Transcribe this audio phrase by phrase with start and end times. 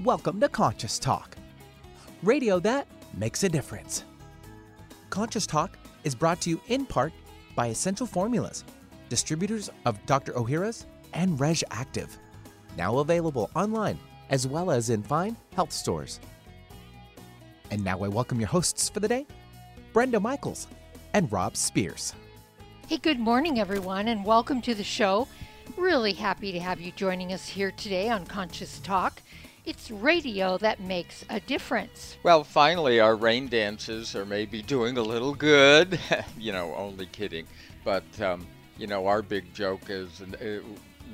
[0.00, 1.36] Welcome to Conscious Talk,
[2.22, 4.04] radio that makes a difference.
[5.10, 7.12] Conscious Talk is brought to you in part
[7.54, 8.64] by Essential Formulas,
[9.10, 10.32] distributors of Dr.
[10.32, 12.08] Ohhira's and Reg'Activ,
[12.78, 13.98] now available online
[14.30, 16.20] as well as in fine health stores.
[17.70, 19.26] And now I welcome your hosts for the day,
[19.92, 20.68] Brenda Michaels
[21.12, 22.14] and Rob Spears.
[22.88, 25.28] Hey, good morning, everyone, and welcome to the show.
[25.76, 29.22] Really happy to have you joining us here today on Conscious Talk.
[29.64, 32.16] It's radio that makes a difference.
[32.24, 36.00] Well, finally, our rain dances are maybe doing a little good.
[36.38, 37.46] you know, only kidding.
[37.84, 40.58] But, um, you know, our big joke is uh,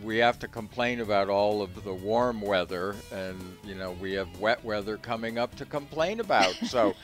[0.02, 4.40] we have to complain about all of the warm weather, and, you know, we have
[4.40, 6.54] wet weather coming up to complain about.
[6.68, 6.94] So,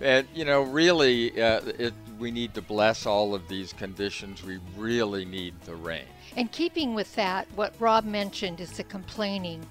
[0.00, 4.44] and, you know, really, uh, it, we need to bless all of these conditions.
[4.44, 6.04] We really need the rain.
[6.36, 9.66] And keeping with that, what Rob mentioned is the complaining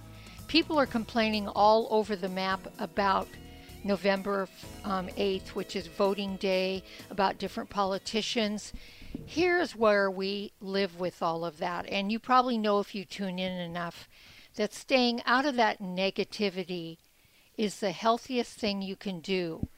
[0.52, 3.26] people are complaining all over the map about
[3.86, 4.50] November
[4.84, 8.74] um, 8th, which is voting day, about different politicians.
[9.26, 11.88] Here's where we live with all of that.
[11.88, 14.10] And you probably know if you tune in enough
[14.58, 16.98] that staying out of that negativity
[17.56, 19.70] is the healthiest thing you can do.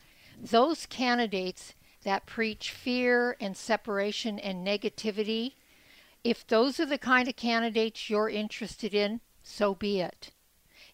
[0.41, 5.51] Those candidates that preach fear and separation and negativity,
[6.23, 10.31] if those are the kind of candidates you're interested in, so be it.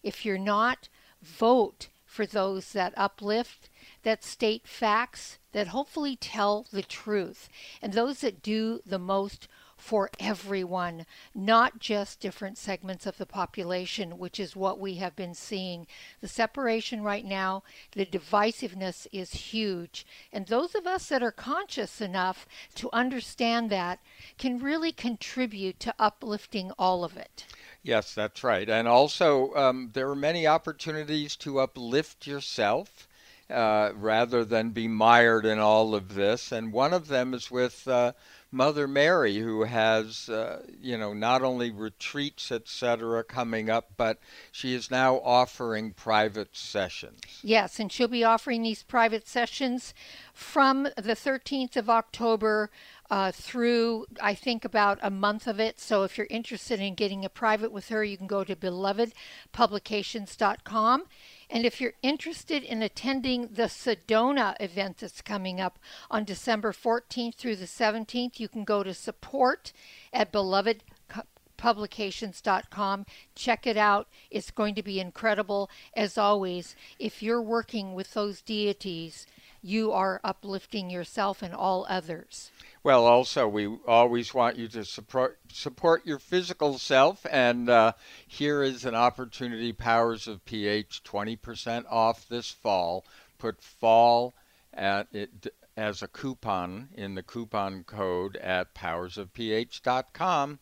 [0.02, 0.88] If you're not,
[1.22, 3.68] vote for those that uplift,
[4.02, 7.48] that state facts, that hopefully tell the truth,
[7.80, 9.46] and those that do the most
[9.80, 15.34] for everyone, not just different segments of the population, which is what we have been
[15.34, 15.86] seeing.
[16.20, 20.06] The separation right now, the divisiveness is huge.
[20.32, 24.00] And those of us that are conscious enough to understand that
[24.36, 27.46] can really contribute to uplifting all of it.
[27.82, 28.68] Yes, that's right.
[28.68, 33.08] And also, um, there are many opportunities to uplift yourself.
[33.50, 36.52] Uh, rather than be mired in all of this.
[36.52, 38.12] And one of them is with uh,
[38.52, 44.18] Mother Mary, who has, uh, you know, not only retreats, etc., coming up, but
[44.52, 47.40] she is now offering private sessions.
[47.42, 49.94] Yes, and she'll be offering these private sessions
[50.32, 52.70] from the 13th of October
[53.10, 55.80] uh, through, I think, about a month of it.
[55.80, 61.06] So if you're interested in getting a private with her, you can go to belovedpublications.com.
[61.50, 67.34] And if you're interested in attending the Sedona event that's coming up on December 14th
[67.34, 69.72] through the 17th, you can go to support
[70.12, 73.06] at belovedpublications.com.
[73.34, 74.06] Check it out.
[74.30, 75.68] It's going to be incredible.
[75.96, 79.26] As always, if you're working with those deities,
[79.62, 82.50] you are uplifting yourself and all others.
[82.82, 87.92] Well, also, we always want you to support, support your physical self, and uh,
[88.26, 93.04] here is an opportunity Powers of pH 20% off this fall.
[93.38, 94.34] Put fall
[94.72, 100.58] at it as a coupon in the coupon code at powersofph.com.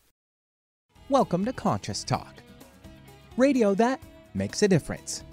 [1.09, 2.35] Welcome to Conscious Talk,
[3.37, 4.01] radio that
[4.35, 5.25] makes a difference.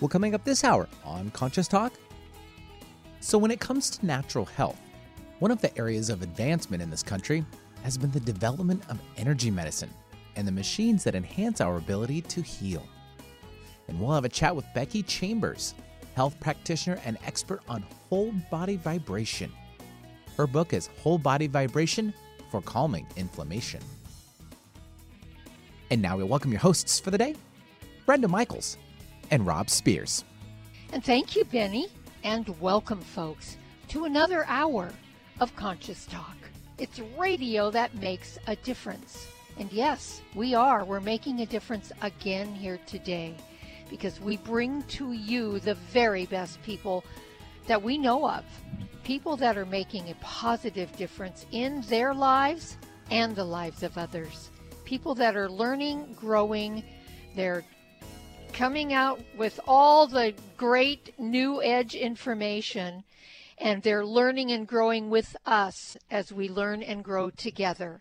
[0.00, 1.92] Well, coming up this hour on Conscious Talk.
[3.20, 4.80] So, when it comes to natural health,
[5.40, 7.44] one of the areas of advancement in this country
[7.82, 9.90] has been the development of energy medicine
[10.36, 12.86] and the machines that enhance our ability to heal.
[13.88, 15.74] And we'll have a chat with Becky Chambers,
[16.14, 19.52] health practitioner and expert on whole body vibration.
[20.36, 22.14] Her book is Whole Body Vibration
[22.50, 23.80] for Calming Inflammation.
[25.90, 27.34] And now we welcome your hosts for the day,
[28.06, 28.78] Brenda Michaels
[29.30, 30.24] and Rob Spears.
[30.92, 31.88] And thank you, Benny,
[32.24, 33.56] and welcome, folks,
[33.88, 34.90] to another hour
[35.40, 36.36] of Conscious Talk.
[36.78, 39.28] It's radio that makes a difference.
[39.58, 40.84] And yes, we are.
[40.84, 43.36] We're making a difference again here today
[43.88, 47.04] because we bring to you the very best people
[47.66, 48.44] that we know of.
[49.04, 52.76] People that are making a positive difference in their lives
[53.10, 54.50] and the lives of others.
[54.84, 56.82] People that are learning, growing,
[57.34, 57.64] they're
[58.52, 63.04] coming out with all the great new edge information
[63.60, 68.00] and they're learning and growing with us as we learn and grow together.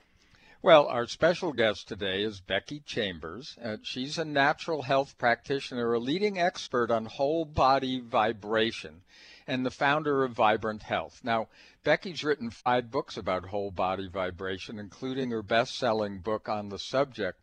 [0.62, 3.58] Well, our special guest today is Becky Chambers.
[3.64, 9.02] Uh, she's a natural health practitioner, a leading expert on whole body vibration,
[9.46, 11.22] and the founder of Vibrant Health.
[11.24, 11.48] Now,
[11.84, 16.80] Becky's written five books about whole body vibration, including her best selling book on the
[16.80, 17.40] subject,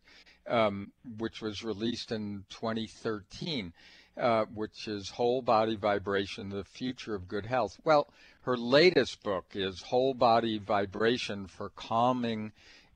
[0.47, 3.73] um, which was released in 2013
[4.17, 7.77] uh, which is Whole Body Vibration, The Future of Good Health.
[7.83, 8.07] Well,
[8.43, 12.53] her latest book is Whole Body Vibration for Calming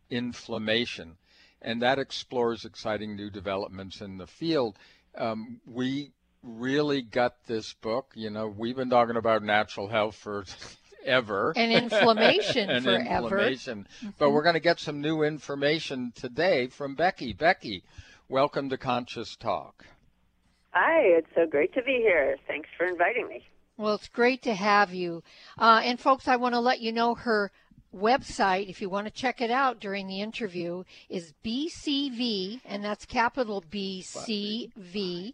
[0.10, 1.18] Inflammation,
[1.62, 4.78] and that explores exciting new developments in the field.
[5.18, 6.12] um, we
[6.42, 8.13] really got this book.
[8.16, 10.46] You know, we've been talking about natural health for
[11.06, 11.54] ever.
[11.56, 13.25] And inflammation and forever.
[13.25, 13.88] inflammation.
[14.00, 14.10] Mm-hmm.
[14.18, 17.34] But we're going to get some new information today from Becky.
[17.34, 17.84] Becky,
[18.28, 19.86] welcome to Conscious Talk.
[20.72, 22.38] Hi, it's so great to be here.
[22.48, 23.44] Thanks for inviting me.
[23.78, 25.24] Well, it's great to have you.
[25.57, 27.51] Uh, and folks, I want to let you know her
[27.96, 33.06] website, if you want to check it out during the interview, is BCV, and that's
[33.06, 35.34] capital BCV,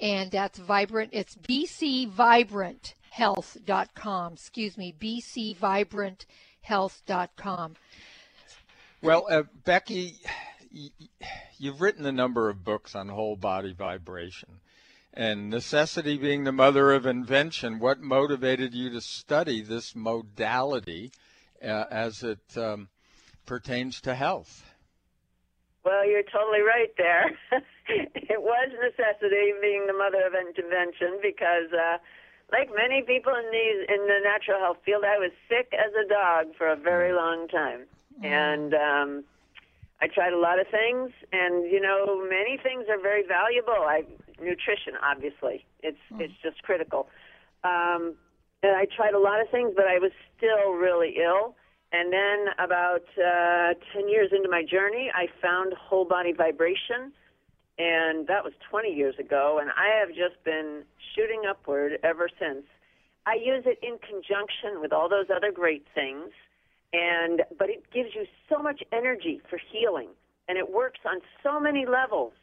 [0.00, 1.10] and that's vibrant.
[1.12, 4.32] It's bcvibranthealth.com.
[4.32, 7.76] Excuse me, bcvibranthealth.com.
[9.02, 10.16] Well, uh, Becky,
[11.58, 14.60] you've written a number of books on whole body vibration.
[15.12, 21.10] And necessity being the mother of invention, what motivated you to study this modality
[21.62, 22.88] uh, as it um,
[23.44, 24.64] pertains to health?
[25.84, 27.36] Well, you're totally right there.
[28.14, 31.98] it was necessity being the mother of invention because, uh,
[32.52, 36.06] like many people in these in the natural health field, I was sick as a
[36.08, 37.16] dog for a very mm.
[37.16, 37.86] long time,
[38.18, 38.26] mm.
[38.26, 39.24] and um,
[40.00, 41.10] I tried a lot of things.
[41.32, 43.86] And you know, many things are very valuable.
[43.86, 44.02] I
[44.40, 46.20] nutrition, obviously, it's mm.
[46.20, 47.08] it's just critical.
[47.62, 48.14] Um,
[48.62, 51.54] and I tried a lot of things, but I was still really ill.
[51.92, 57.12] And then about uh, 10 years into my journey, I found whole body vibration.
[57.80, 59.58] And that was 20 years ago.
[59.58, 60.82] And I have just been
[61.14, 62.66] shooting upward ever since.
[63.24, 66.28] I use it in conjunction with all those other great things.
[66.92, 70.08] And, but it gives you so much energy for healing.
[70.46, 72.34] And it works on so many levels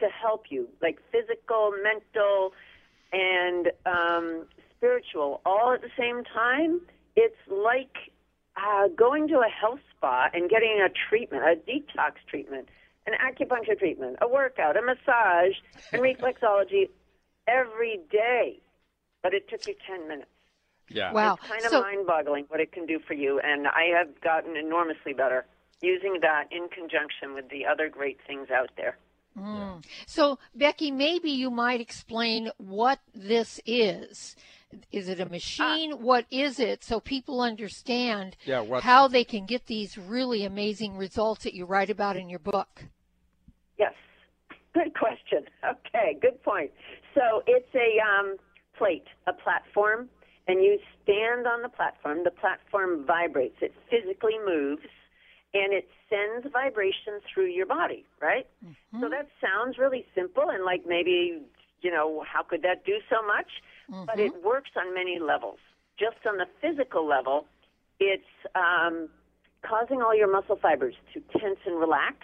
[0.00, 2.54] to help you, like physical, mental,
[3.12, 6.80] and um, spiritual, all at the same time.
[7.14, 7.94] It's like
[8.56, 12.68] uh, going to a health spa and getting a treatment, a detox treatment,
[13.08, 15.56] an acupuncture treatment, a workout, a massage,
[15.92, 16.88] and reflexology
[17.46, 18.60] every day.
[19.22, 20.30] But it took you 10 minutes.
[20.88, 21.12] Yeah.
[21.12, 21.34] Wow.
[21.34, 23.40] It's kind of so, mind boggling what it can do for you.
[23.42, 25.44] And I have gotten enormously better
[25.80, 28.96] using that in conjunction with the other great things out there.
[29.38, 29.84] Mm.
[30.06, 34.34] So, Becky, maybe you might explain what this is.
[34.92, 35.94] Is it a machine?
[35.94, 36.84] Uh, what is it?
[36.84, 41.90] So people understand yeah, how they can get these really amazing results that you write
[41.90, 42.84] about in your book.
[44.78, 45.44] Good question.
[45.64, 46.70] Okay, good point.
[47.14, 48.36] So it's a um,
[48.76, 50.08] plate, a platform,
[50.46, 52.24] and you stand on the platform.
[52.24, 54.86] The platform vibrates, it physically moves,
[55.54, 58.46] and it sends vibration through your body, right?
[58.64, 59.00] Mm-hmm.
[59.00, 61.42] So that sounds really simple and like maybe,
[61.80, 63.48] you know, how could that do so much?
[63.90, 64.04] mm-hmm.
[64.06, 65.58] but it works on many levels.
[65.98, 67.46] Just on the physical level,
[67.98, 68.22] it's
[68.54, 69.08] um,
[69.62, 72.18] causing all your muscle fibers to tense and relax.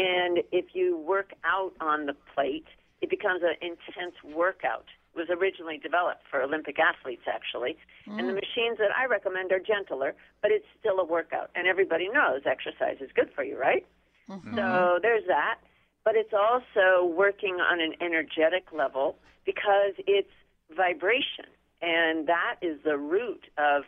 [0.00, 2.66] And if you work out on the plate,
[3.02, 4.86] it becomes an intense workout.
[5.14, 7.76] It was originally developed for Olympic athletes, actually.
[8.08, 8.18] Mm.
[8.18, 8.42] And the mm.
[8.46, 11.50] machines that I recommend are gentler, but it's still a workout.
[11.54, 13.84] And everybody knows exercise is good for you, right?
[14.28, 14.56] Mm-hmm.
[14.56, 15.58] So there's that.
[16.04, 20.32] But it's also working on an energetic level because it's
[20.74, 21.46] vibration.
[21.82, 23.82] And that is the root of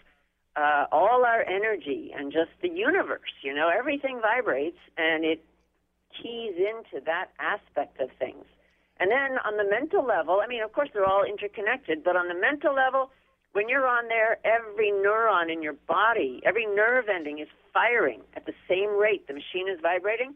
[0.56, 3.32] uh, all our energy and just the universe.
[3.42, 5.44] You know, everything vibrates and it
[6.12, 8.44] keys into that aspect of things.
[9.00, 12.28] And then on the mental level, I mean, of course, they're all interconnected, but on
[12.28, 13.10] the mental level,
[13.52, 18.46] when you're on there, every neuron in your body, every nerve ending is firing at
[18.46, 20.34] the same rate the machine is vibrating,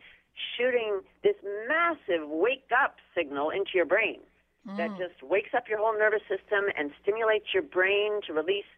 [0.56, 1.36] shooting this
[1.68, 4.20] massive wake up signal into your brain
[4.68, 4.76] mm.
[4.76, 8.68] that just wakes up your whole nervous system and stimulates your brain to release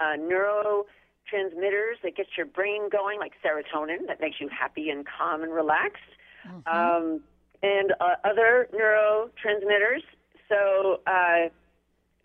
[0.00, 5.42] uh, neurotransmitters that gets your brain going, like serotonin, that makes you happy and calm
[5.42, 6.12] and relaxed,
[6.50, 6.68] mm-hmm.
[6.68, 7.20] um,
[7.62, 10.02] and uh, other neurotransmitters.
[10.48, 11.48] So, uh,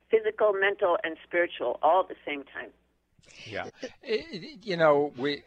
[0.09, 2.69] physical, mental, and spiritual, all at the same time.
[3.45, 3.69] Yeah,
[4.61, 5.43] you know, we.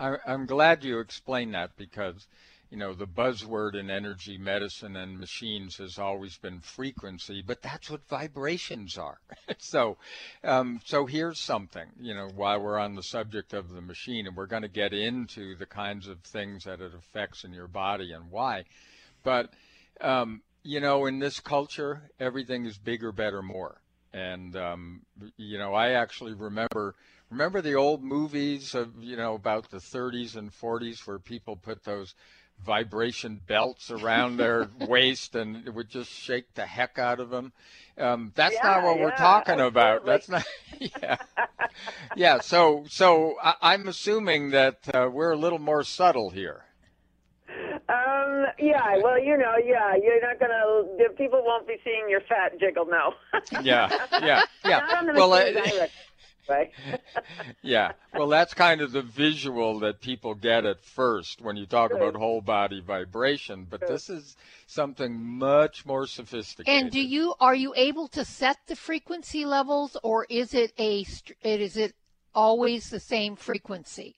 [0.00, 2.26] I, I'm glad you explained that because
[2.70, 7.88] you know, the buzzword in energy medicine and machines has always been frequency, but that's
[7.90, 9.18] what vibrations are.
[9.58, 9.96] so,
[10.42, 14.36] um, so here's something, you know, while we're on the subject of the machine, and
[14.36, 18.12] we're going to get into the kinds of things that it affects in your body
[18.12, 18.64] and why.
[19.22, 19.50] But,
[20.00, 23.80] um, you know, in this culture, everything is bigger, better, more.
[24.12, 25.02] And, um,
[25.36, 26.96] you know, I actually remember
[27.30, 31.84] remember the old movies of you know about the 30s and 40s where people put
[31.84, 32.14] those
[32.64, 37.52] vibration belts around their waist and it would just shake the heck out of them.
[37.98, 39.68] Um, that's yeah, not what yeah, we're talking absolutely.
[39.68, 40.06] about.
[40.06, 40.44] That's not.
[40.78, 41.16] Yeah,
[42.16, 42.40] yeah.
[42.40, 46.64] So, so I, am assuming that uh, we're a little more subtle here.
[47.88, 50.84] Um, yeah, well, you know, yeah, you're not gonna.
[50.98, 53.14] The people won't be seeing your fat jiggle, no.
[53.62, 53.88] Yeah,
[54.20, 54.78] yeah, yeah.
[54.80, 55.88] Not on the well,
[56.48, 57.50] machines I reckon, right?
[57.62, 57.92] yeah.
[58.14, 61.98] Well, that's kind of the visual that people get at first when you talk Sure.
[61.98, 64.36] about whole body vibration, but this is
[64.66, 66.82] something much more sophisticated.
[66.82, 71.04] And do you are you able to set the frequency levels, or is it a
[71.04, 71.94] str- is it
[72.34, 74.16] always the same frequency?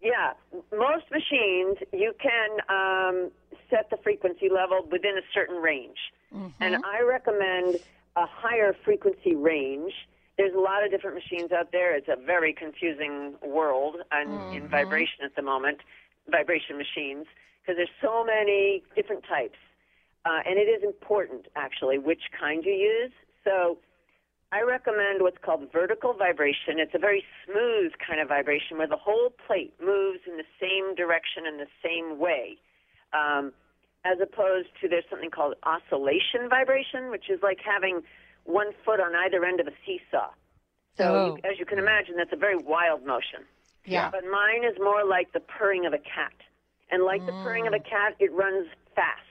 [0.00, 0.32] Yeah,
[0.72, 3.30] most machines you can um,
[3.70, 5.98] set the frequency level within a certain range,
[6.60, 7.76] and I recommend
[8.16, 9.92] a higher frequency range.
[10.38, 11.94] There's a lot of different machines out there.
[11.94, 15.78] It's a very confusing world and in vibration at the moment,
[16.30, 17.26] vibration machines,
[17.60, 19.58] because there's so many different types,
[20.24, 23.12] uh, and it is important actually which kind you use.
[23.44, 23.78] So.
[24.54, 26.76] I recommend what's called vertical vibration.
[26.76, 30.94] It's a very smooth kind of vibration where the whole plate moves in the same
[30.94, 32.58] direction in the same way,
[33.14, 33.54] um,
[34.04, 38.02] as opposed to there's something called oscillation vibration, which is like having
[38.44, 40.30] one foot on either end of a seesaw.
[40.98, 41.26] So, Oh.
[41.36, 43.44] you, as you can imagine, that's a very wild motion.
[43.84, 44.10] Yeah.
[44.10, 46.34] But mine is more like the purring of a cat.
[46.90, 47.88] And like the purring of a mm.
[47.88, 49.22] cat, it runs fast.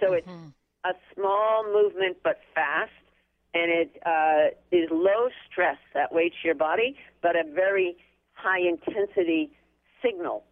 [0.00, 0.48] So it's mm-hmm.
[0.84, 2.90] a small movement but fast.
[3.54, 7.96] And it uh, is low stress that way to your body, but a very
[8.32, 9.52] high intensity
[10.02, 10.44] signal,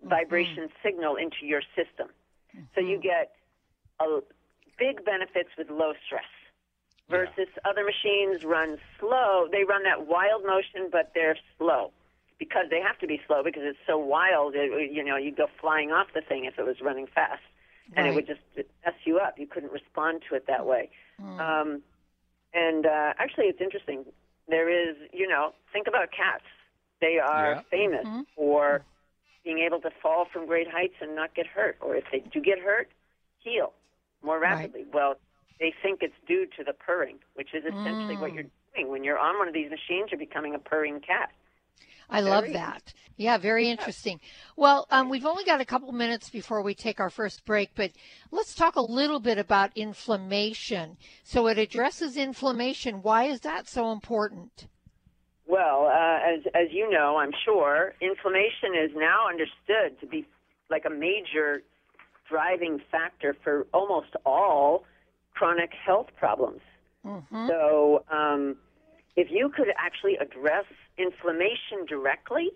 [0.00, 0.10] mm-hmm.
[0.10, 2.08] vibration signal into your system.
[2.74, 3.02] So you mm-hmm.
[3.02, 3.32] get
[4.00, 4.20] a,
[4.78, 6.30] big benefits with low stress
[7.10, 9.48] versus other machines run slow.
[9.50, 11.92] They run that wild motion, but they're slow
[12.38, 14.54] because they have to be slow because it's so wild.
[14.54, 17.42] It, you know, you'd go flying off the thing if it was running fast,
[17.96, 19.38] and it would just mess you up.
[19.38, 20.90] You couldn't respond to it that way.
[21.40, 21.82] Um,
[22.54, 24.04] and uh, actually, it's interesting.
[24.48, 26.44] There is, you know, think about cats.
[27.00, 27.60] They are Yeah.
[27.70, 28.82] famous for
[29.44, 32.40] being able to fall from great heights and not get hurt, or if they do
[32.40, 32.88] get hurt,
[33.38, 33.72] heal
[34.22, 34.52] more Right.
[34.52, 34.84] rapidly.
[34.92, 35.16] Well,
[35.60, 39.18] they think it's due to the purring, which is essentially what you're doing when you're
[39.18, 40.10] on one of these machines.
[40.10, 41.30] You're becoming a purring cat.
[42.10, 42.94] I love that.
[43.16, 44.20] Yeah, very interesting.
[44.56, 47.90] Well, um, we've only got a couple minutes before we take our first break, but
[48.30, 50.96] let's talk a little bit about inflammation.
[51.24, 53.02] So it addresses inflammation.
[53.02, 54.68] Why is that so important?
[55.46, 60.26] Well, uh, as as you know, I'm sure inflammation is now understood to be
[60.70, 61.62] like a major
[62.28, 64.84] driving factor for almost all
[65.38, 66.60] chronic health problems.
[67.48, 68.56] So, um,
[69.16, 70.64] if you could actually address
[70.98, 72.50] inflammation directly,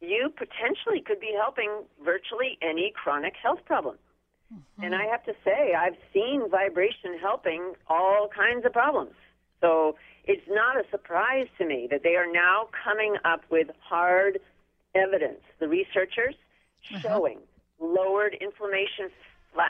[0.00, 1.70] you potentially could be helping
[2.04, 3.96] virtually any chronic health problem.
[4.84, 9.14] And I have to say, I've seen vibration helping all kinds of problems.
[9.60, 14.40] So it's not a surprise to me that they are now coming up with hard
[14.94, 16.34] evidence, the researchers
[16.82, 17.38] showing
[17.78, 19.10] lowered inflammation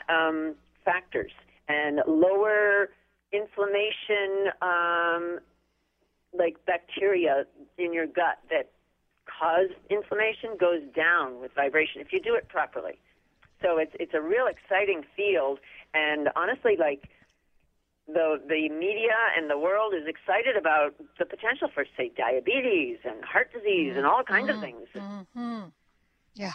[0.09, 1.31] um, factors
[1.67, 2.89] and lower
[3.31, 5.39] inflammation um,
[6.37, 7.45] like bacteria
[7.77, 8.71] in your gut that
[9.25, 12.99] cause inflammation goes down with vibration if you do it properly.
[13.61, 15.59] So it's it's a real exciting field,
[15.93, 17.09] and honestly, like
[18.07, 23.23] the the media and the world is excited about the potential for say diabetes and
[23.23, 24.87] heart disease and all kinds of things.
[26.33, 26.53] Yeah.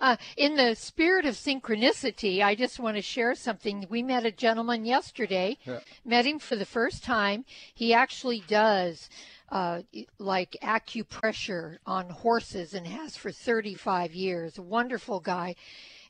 [0.00, 3.86] Uh, in the spirit of synchronicity, I just want to share something.
[3.90, 5.58] We met a gentleman yesterday,
[6.04, 7.44] met him for the first time.
[7.74, 9.08] He actually does
[9.50, 9.82] uh,
[10.18, 14.58] like acupressure on horses and has for 35 years.
[14.58, 15.56] A wonderful guy.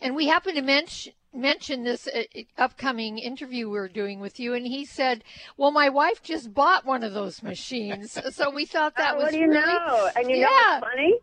[0.00, 2.22] And we happened to mention mention this uh,
[2.56, 5.22] upcoming interview we're doing with you and he said
[5.58, 9.24] well my wife just bought one of those machines so we thought that Oh, was
[9.24, 10.08] what do you really know?
[10.16, 11.14] And you yeah know what's funny?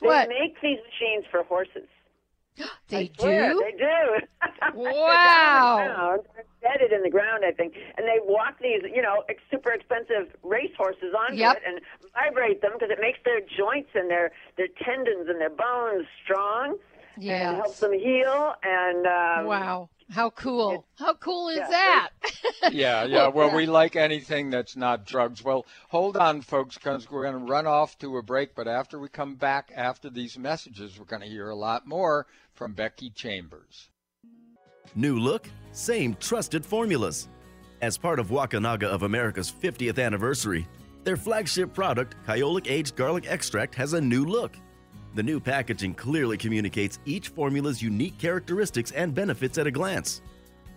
[0.00, 0.28] They What?
[0.28, 1.88] make these machines for horses.
[2.88, 4.74] they swear, do They do.
[4.74, 4.96] Wow.
[5.06, 6.24] They're down in.
[6.34, 6.44] They're
[6.78, 7.74] embedded in the ground, I think.
[7.96, 11.56] And they walk these, you know, super expensive race horses onto Yep.
[11.56, 11.80] it and
[12.14, 16.78] vibrate them because it makes their joints and their their tendons and their bones strong
[17.16, 18.54] and helps them heal.
[18.62, 22.08] And um, wow how cool how cool is yeah, that
[22.72, 23.28] Yeah, yeah.
[23.28, 25.42] Well, we like anything that's not drugs.
[25.42, 28.54] Well, hold on, folks, because we're going to run off to a break.
[28.54, 32.26] But after we come back, after these messages, we're going to hear a lot more
[32.54, 33.88] from Becky Chambers.
[34.94, 37.28] New look, same trusted formulas.
[37.80, 40.66] As part of Wakunaga of America's 50th anniversary,
[41.04, 44.56] their flagship product, Kyolic Aged Garlic Extract, has a new look.
[45.14, 50.20] The new packaging clearly communicates each formula's unique characteristics and benefits at a glance.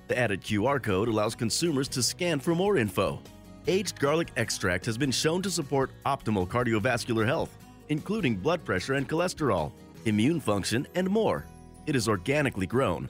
[0.07, 3.21] The added QR code allows consumers to scan for more info.
[3.67, 7.55] Aged garlic extract has been shown to support optimal cardiovascular health,
[7.89, 9.71] including blood pressure and cholesterol,
[10.05, 11.45] immune function, and more.
[11.85, 13.09] It is organically grown.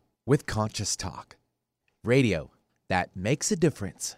[0.31, 1.35] with Conscious Talk.
[2.05, 2.51] Radio
[2.87, 4.15] that makes a difference.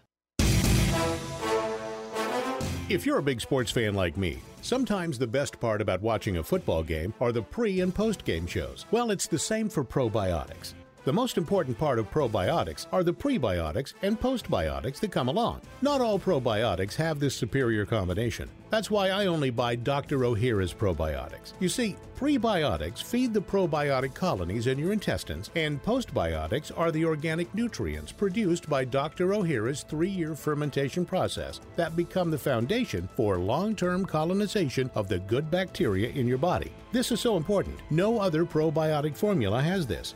[2.88, 6.44] If you're a big sports fan like me, sometimes the best part about watching a
[6.44, 8.86] football game are the pre and post game shows.
[8.92, 10.76] Well, it's the same for probiotics.
[11.04, 15.62] The most important part of probiotics are the prebiotics and postbiotics that come along.
[15.82, 18.52] Not all probiotics have this superior combination.
[18.74, 20.18] That's why I only buy Dr.
[20.22, 21.54] Ohhira's probiotics.
[21.60, 27.54] You see, prebiotics feed the probiotic colonies in your intestines, and postbiotics are the organic
[27.54, 29.28] nutrients produced by Dr.
[29.28, 35.20] Ohhira's three year fermentation process that become the foundation for long term colonization of the
[35.20, 36.72] good bacteria in your body.
[36.92, 37.80] This is so important.
[37.92, 40.16] No other probiotic formula has this.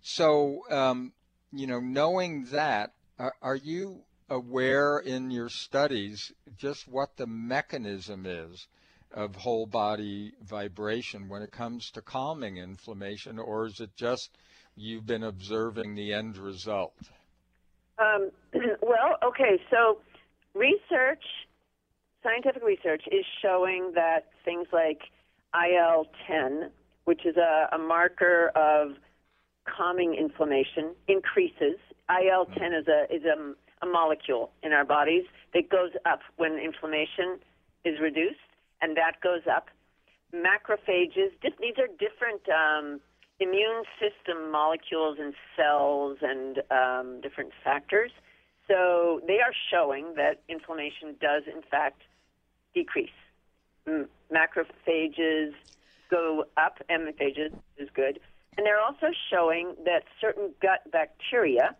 [0.01, 1.13] So, um,
[1.53, 8.25] you know, knowing that, are, are you aware in your studies just what the mechanism
[8.25, 8.67] is
[9.13, 14.37] of whole body vibration when it comes to calming inflammation, or is it just
[14.75, 16.95] you've been observing the end result?
[17.99, 18.31] Um,
[18.81, 19.99] well, okay, so
[20.53, 21.23] research,
[22.23, 25.01] scientific research, is showing that things like
[25.53, 26.71] IL 10
[27.05, 28.95] which is a, a marker of
[29.65, 31.77] calming inflammation, increases.
[32.09, 35.23] IL 10 is a is a, a molecule in our bodies
[35.53, 37.39] that goes up when inflammation
[37.85, 38.39] is reduced,
[38.83, 39.69] and that goes up.
[40.35, 42.99] Macrophages, these are different um,
[43.39, 48.11] immune system molecules and cells and um, different factors.
[48.67, 52.01] So they are showing that inflammation does, in fact,
[52.73, 53.09] decrease.
[53.87, 55.53] Macrophages
[56.09, 58.19] go up, macrophages is good.
[58.57, 61.75] And they're also showing that certain gut bacteria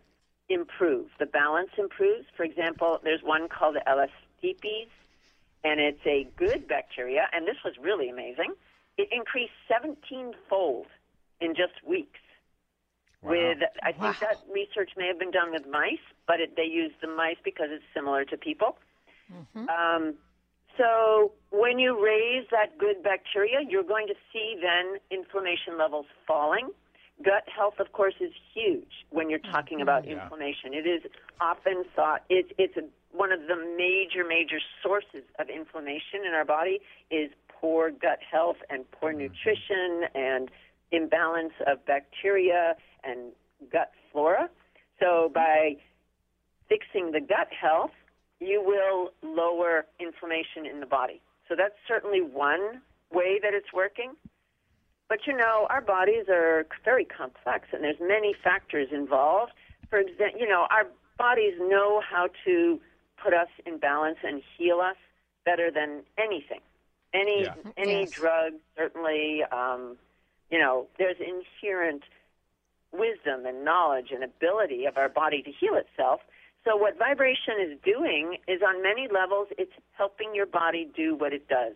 [0.48, 1.08] improve.
[1.18, 2.26] The balance improves.
[2.36, 4.04] For example, there's one called L.
[4.38, 4.90] stipes,
[5.64, 8.54] and it's a good bacteria, and this was really amazing.
[8.96, 10.86] It increased 17 fold
[11.40, 12.20] in just weeks.
[13.22, 13.30] Wow.
[13.30, 14.14] With I think Wow.
[14.20, 17.68] that research may have been done with mice, but it, they used the mice because
[17.70, 18.76] it's similar to people.
[19.68, 20.14] Um,
[20.76, 26.70] so when you raise that good bacteria, you're going to see then inflammation levels falling.
[27.24, 30.22] Gut health, of course, is huge when you're talking about Yeah.
[30.24, 30.74] inflammation.
[30.74, 31.02] It is
[31.40, 36.44] often thought it's it's a, one of the major major sources of inflammation in our
[36.44, 39.18] body is poor gut health and poor mm.
[39.18, 40.50] nutrition and
[40.90, 42.74] imbalance of bacteria
[43.04, 43.32] and
[43.72, 44.50] gut flora.
[45.00, 45.34] So mm-hmm.
[45.34, 45.76] by
[46.68, 47.92] fixing the gut health,
[48.40, 51.20] you will lower inflammation in the body.
[51.48, 54.14] So that's certainly one way that it's working.
[55.08, 59.52] But you know, our bodies are very complex and there's many factors involved.
[59.88, 62.80] For example, you know, our bodies know how to
[63.22, 64.96] put us in balance and heal us
[65.44, 66.60] better than anything.
[67.12, 67.54] Any Yeah.
[67.76, 68.10] any Yes.
[68.10, 69.98] drug certainly um,
[70.50, 72.02] you know, there's inherent
[72.92, 76.20] wisdom and knowledge and ability of our body to heal itself.
[76.64, 81.32] So what vibration is doing is on many levels it's helping your body do what
[81.32, 81.74] it does.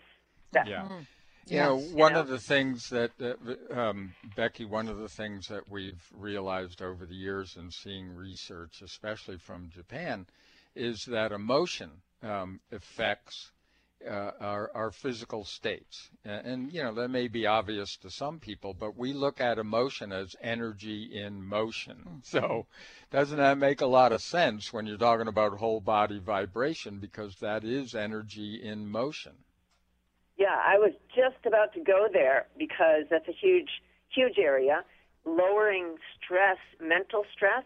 [0.53, 0.67] best.
[0.69, 0.89] Yeah.
[0.89, 1.07] Mm.
[1.47, 1.93] You know, Yes.
[1.93, 2.21] one know?
[2.21, 7.05] of the things that, uh, um, Becky, one of the things that we've realized over
[7.05, 10.27] the years in seeing research, especially from Japan,
[10.79, 11.91] is that emotion
[12.23, 13.53] um, affects
[14.07, 16.11] uh, our, our physical states.
[16.25, 19.59] And, and, you know, that may be obvious to some people, but we look at
[19.59, 22.23] emotion as energy in motion.
[22.23, 22.67] So,
[23.11, 26.99] doesn't that make a lot of sense when you're talking about whole body vibration?
[26.99, 29.33] Because that is energy in motion.
[30.37, 33.71] Yeah, I was just about to go there because that's a huge,
[34.15, 34.85] huge area.
[35.25, 37.65] Lowering stress, mental stress,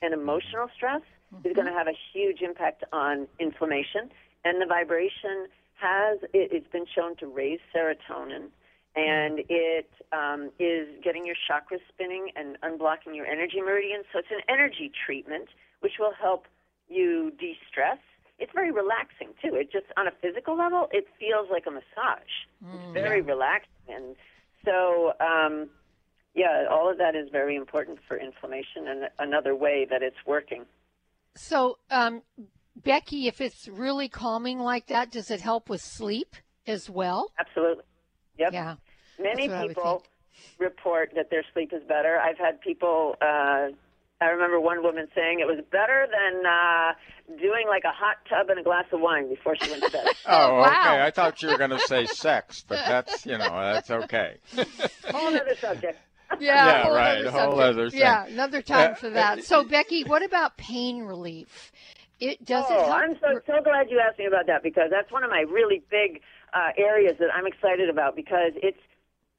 [0.00, 1.02] and emotional stress
[1.42, 4.10] is going to have a huge impact on inflammation.
[4.44, 8.48] And the vibration has, it, it's been shown to raise serotonin,
[8.96, 14.04] and it um, is getting your chakras spinning and unblocking your energy meridians.
[14.12, 15.48] So it's an energy treatment,
[15.80, 16.46] which will help
[16.88, 17.98] you de stress.
[18.38, 19.54] It's very relaxing too.
[19.54, 22.34] It just on a physical level, it feels like a massage.
[22.62, 24.16] It's very relaxing, and
[24.64, 25.68] so um,
[26.34, 30.64] yeah, all of that is very important for inflammation and another way that it's working.
[31.36, 32.22] So, um,
[32.76, 37.30] Becky, if it's really calming like that, does it help with sleep as well?
[37.38, 37.84] Absolutely.
[38.38, 38.52] Yep.
[38.52, 38.74] Yeah.
[39.18, 40.02] Many that's what I would people
[40.58, 42.18] report that their sleep is better.
[42.18, 43.16] I've had people.
[43.20, 43.68] Uh,
[44.20, 46.92] I remember one woman saying it was better than uh,
[47.40, 50.06] doing like a hot tub and a glass of wine before she went to bed.
[50.26, 50.66] Oh, wow.
[50.66, 51.02] okay.
[51.02, 54.36] I thought you were going to say sex, but that's, you know, that's okay.
[55.10, 55.98] Whole other subject.
[56.40, 58.00] Yeah, Yeah, whole right, other whole other thing.
[58.00, 59.44] Yeah, another time Uh, for that.
[59.44, 61.70] So, Becky, what about pain relief?
[62.20, 62.96] It does it oh, help?
[62.96, 65.82] I'm so so glad you asked me about that because that's one of my really
[65.90, 66.22] big
[66.54, 68.78] uh, areas that I'm excited about because it's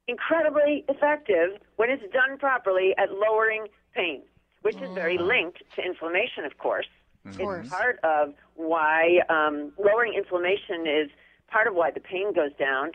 [0.08, 4.22] incredibly effective when it's done properly at lowering pain,
[4.62, 6.86] which is very linked to inflammation, of course.
[7.24, 7.66] Of course.
[7.66, 11.10] It's part of why um, lowering inflammation is
[11.48, 12.92] part of why the pain goes down.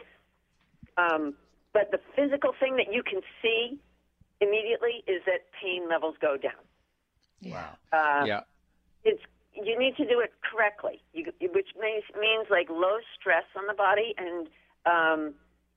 [0.98, 1.34] Um,
[1.74, 3.80] but the physical thing that you can see
[4.40, 6.62] immediately is that pain levels go down.
[7.44, 7.78] Wow.
[7.92, 8.42] Uh, Yeah.
[9.04, 9.22] it's
[9.54, 13.74] you need to do it correctly, you, which means means like low stress on the
[13.74, 14.48] body and
[14.86, 15.34] um,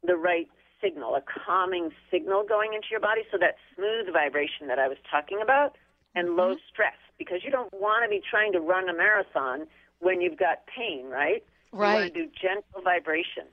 [0.07, 0.49] the right
[0.81, 4.99] signal, a calming signal going into your body, so that smooth vibration that I was
[5.11, 5.77] talking about,
[6.15, 9.67] and low stress, because you don't want to be trying to run a marathon
[10.01, 11.43] when you've got pain, right?
[11.73, 11.95] You Right.
[11.95, 13.49] want to do gentle vibration.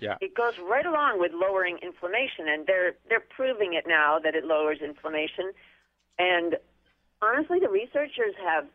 [0.00, 0.16] Yeah.
[0.20, 4.44] It goes right along with lowering inflammation, and they're they're proving it now that it
[4.44, 5.52] lowers inflammation.
[6.18, 6.56] And
[7.22, 8.66] honestly, the researchers have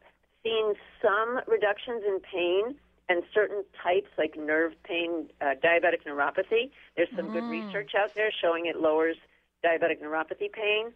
[0.44, 2.76] seen some reductions in pain
[3.10, 6.72] and certain types like nerve pain, uh, diabetic neuropathy.
[6.96, 9.18] There's some good research out there showing it lowers
[9.64, 10.92] diabetic neuropathy pain.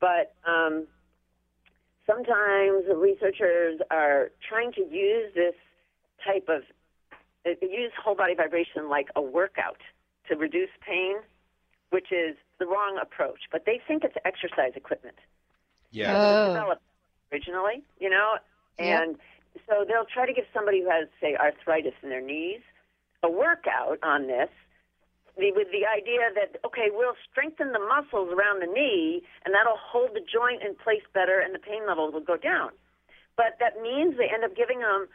[0.00, 0.86] But um,
[2.06, 5.54] sometimes researchers are trying to use this
[6.24, 6.62] type of
[7.44, 9.78] use whole body vibration like a workout
[10.28, 11.16] to reduce pain.
[11.90, 13.48] which is the wrong approach.
[13.50, 15.16] But they think it's exercise equipment.
[15.90, 16.10] Yeah.
[16.12, 16.52] It was Oh.
[16.52, 16.82] developed
[17.32, 18.36] originally, you know,
[18.78, 19.02] Yep.
[19.02, 19.18] and
[19.66, 22.60] so they'll try to give somebody who has, say, arthritis in their knees
[23.22, 24.50] a workout on this
[25.38, 29.78] the, with the idea that okay, we'll strengthen the muscles around the knee, and that'll
[29.78, 32.70] hold the joint in place better, and the pain levels will go down.
[33.36, 35.08] But that means they end up giving them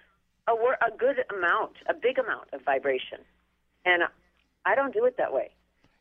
[0.47, 3.19] a, a good amount, a big amount of vibration,
[3.85, 4.03] and
[4.65, 5.51] I don't do it that way.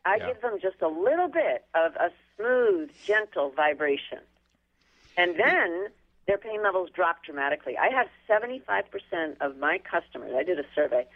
[0.04, 0.28] I Yeah.
[0.28, 4.18] give them just a little bit of a smooth, gentle vibration.
[5.16, 5.88] And then
[6.26, 7.76] their pain levels drop dramatically.
[7.76, 11.06] I have 75% of my customers, I did a survey,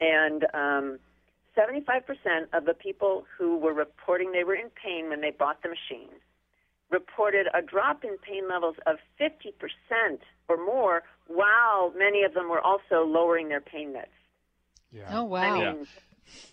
[0.00, 0.98] and um,
[1.56, 5.68] 75% of the people who were reporting they were in pain when they bought the
[5.68, 6.10] machine
[6.92, 12.60] reported a drop in pain levels of 50% or more, while many of them were
[12.60, 14.06] also lowering their pain meds.
[14.92, 15.08] Yeah.
[15.10, 15.86] Oh wow, I mean,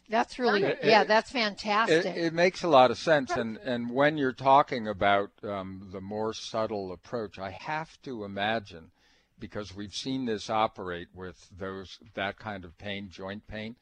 [0.09, 2.15] that's really It- yeah, it- that's It, fantastic.
[2.15, 6.33] it makes a lot of sense, and and when you're talking about um, the more
[6.33, 8.91] subtle approach, I have to imagine,
[9.37, 13.75] because we've seen this operate with those that kind of pain, joint pain.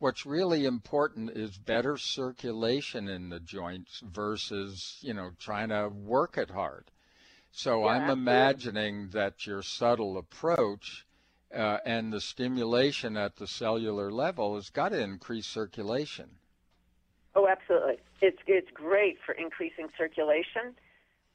[0.00, 6.38] What's really important is better circulation in the joints versus you know trying to work
[6.38, 6.84] it hard.
[7.50, 8.22] So Yeah, I'm absolutely.
[8.22, 11.04] imagining that your subtle approach
[11.52, 16.30] uh, and the stimulation at the cellular level has got to increase circulation.
[17.34, 17.98] Oh, absolutely.
[18.20, 20.74] It's it's great for increasing circulation.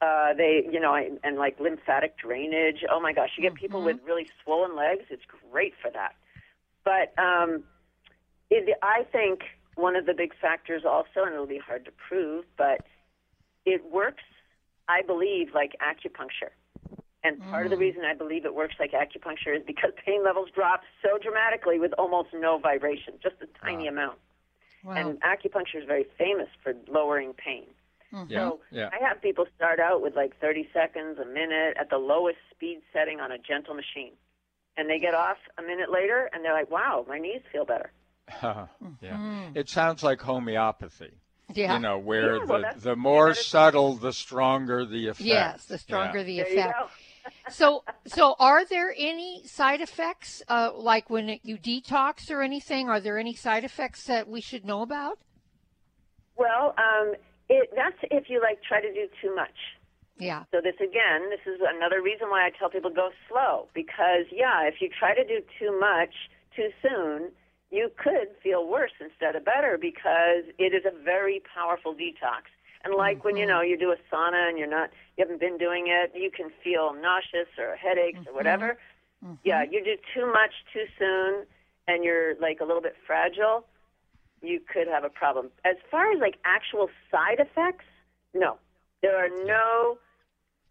[0.01, 2.83] Uh, they, you know, and, and like lymphatic drainage.
[2.89, 5.05] Oh my gosh, you get people with really swollen legs.
[5.09, 6.15] It's great for that.
[6.83, 7.63] But um,
[8.53, 9.41] it, I think
[9.75, 12.85] one of the big factors also, and it'll be hard to prove, but
[13.65, 14.23] it works.
[14.87, 16.51] I believe like acupuncture.
[17.25, 17.87] And part of the mm.
[17.87, 21.93] reason I believe it works like acupuncture is because pain levels drop so dramatically with
[21.97, 24.17] almost no vibration, just a tiny amount.
[24.83, 24.93] wow.
[24.93, 27.67] And acupuncture is very famous for lowering pain.
[28.13, 28.31] Mm-hmm.
[28.31, 28.89] Yeah, So yeah.
[28.91, 32.81] I have people start out with like 30 seconds, a minute at the lowest speed
[32.91, 34.11] setting on a gentle machine.
[34.75, 37.91] And they get off a minute later and they're like, wow, my knees feel better.
[39.01, 39.49] yeah.
[39.55, 41.11] It sounds like homeopathy.
[41.53, 41.73] yeah.
[41.75, 45.07] You know, where Yeah, well, the, that's- the more that is- subtle, the stronger the
[45.07, 45.21] effect.
[45.21, 46.23] Yes, the stronger Yeah.
[46.23, 46.77] the There effect.
[47.49, 52.89] so, so are there any side effects, uh, like when it, you detox or anything?
[52.89, 55.19] Are there any side effects that we should know about?
[56.35, 57.13] Well, um,
[57.49, 59.55] it, that's if you like try to do too much.
[60.17, 60.43] Yeah.
[60.51, 64.63] So this again, this is another reason why I tell people go slow because yeah,
[64.67, 66.13] if you try to do too much
[66.55, 67.31] too soon,
[67.73, 72.45] you could feel worse instead of better because it is a very powerful detox.
[72.83, 73.49] And like when you mm-hmm.
[73.49, 76.51] know you do a sauna and you're not you haven't been doing it, you can
[76.63, 78.35] feel nauseous or headaches or mm-hmm.
[78.35, 78.77] whatever.
[79.25, 79.35] Mm-hmm.
[79.43, 81.45] Yeah, you do too much too soon
[81.87, 83.65] and you're like a little bit fragile,
[84.41, 85.49] you could have a problem.
[85.65, 87.85] As far as like actual side effects,
[88.33, 88.57] no.
[89.01, 89.97] There are no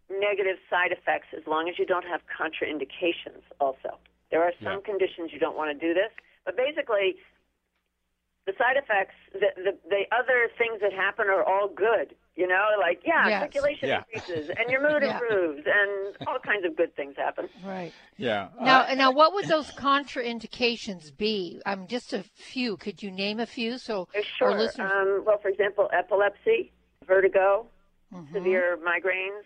[0.09, 3.99] negative side effects as long as you don't have contraindications also.
[4.31, 4.91] There are some Yeah.
[4.91, 6.13] conditions you don't want to do this,
[6.45, 7.17] but basically
[8.47, 12.15] the side effects, the, the the other things that happen are all good.
[12.35, 13.43] You know, like yeah, Yes.
[13.43, 14.03] circulation Yeah.
[14.09, 15.13] increases and your mood Yeah.
[15.15, 17.49] improves and all kinds of good things happen.
[17.63, 17.93] Right.
[18.17, 18.49] Yeah.
[18.61, 21.61] Now, Uh, now, what would those contraindications be?
[21.67, 22.77] Um, just a few.
[22.79, 24.53] Could you name a few so Uh, Sure.
[24.53, 24.91] our listeners?
[24.93, 26.73] Um, well, for example, epilepsy,
[27.07, 27.67] vertigo,
[28.13, 28.35] Mm-hmm.
[28.35, 29.45] severe migraines.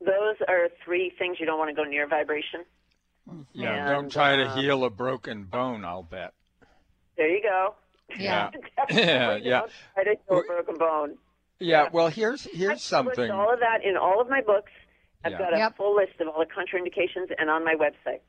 [0.00, 2.64] Those are three things you don't want to go near vibration.
[3.52, 3.74] Yeah.
[3.76, 5.84] and, Don't try to um, heal a broken bone.
[5.84, 6.32] I'll bet.
[7.16, 7.74] There you go.
[8.18, 8.50] yeah.
[8.90, 9.60] yeah, Yeah.
[9.60, 11.18] Don't try to heal a broken bone.
[11.58, 11.88] Yeah.
[11.92, 12.84] Well, here's I here's published
[13.16, 13.30] something.
[13.30, 14.72] all of that in all of my books.
[15.24, 15.38] I've Yeah.
[15.38, 15.76] got a Yep.
[15.76, 18.20] full list of all the contraindications and on my website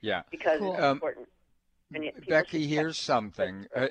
[0.00, 0.22] Yeah.
[0.30, 0.74] because Cool.
[0.74, 1.28] it's Um, important.
[1.94, 3.66] And yet people Becky, should here's something.
[3.74, 3.88] Uh,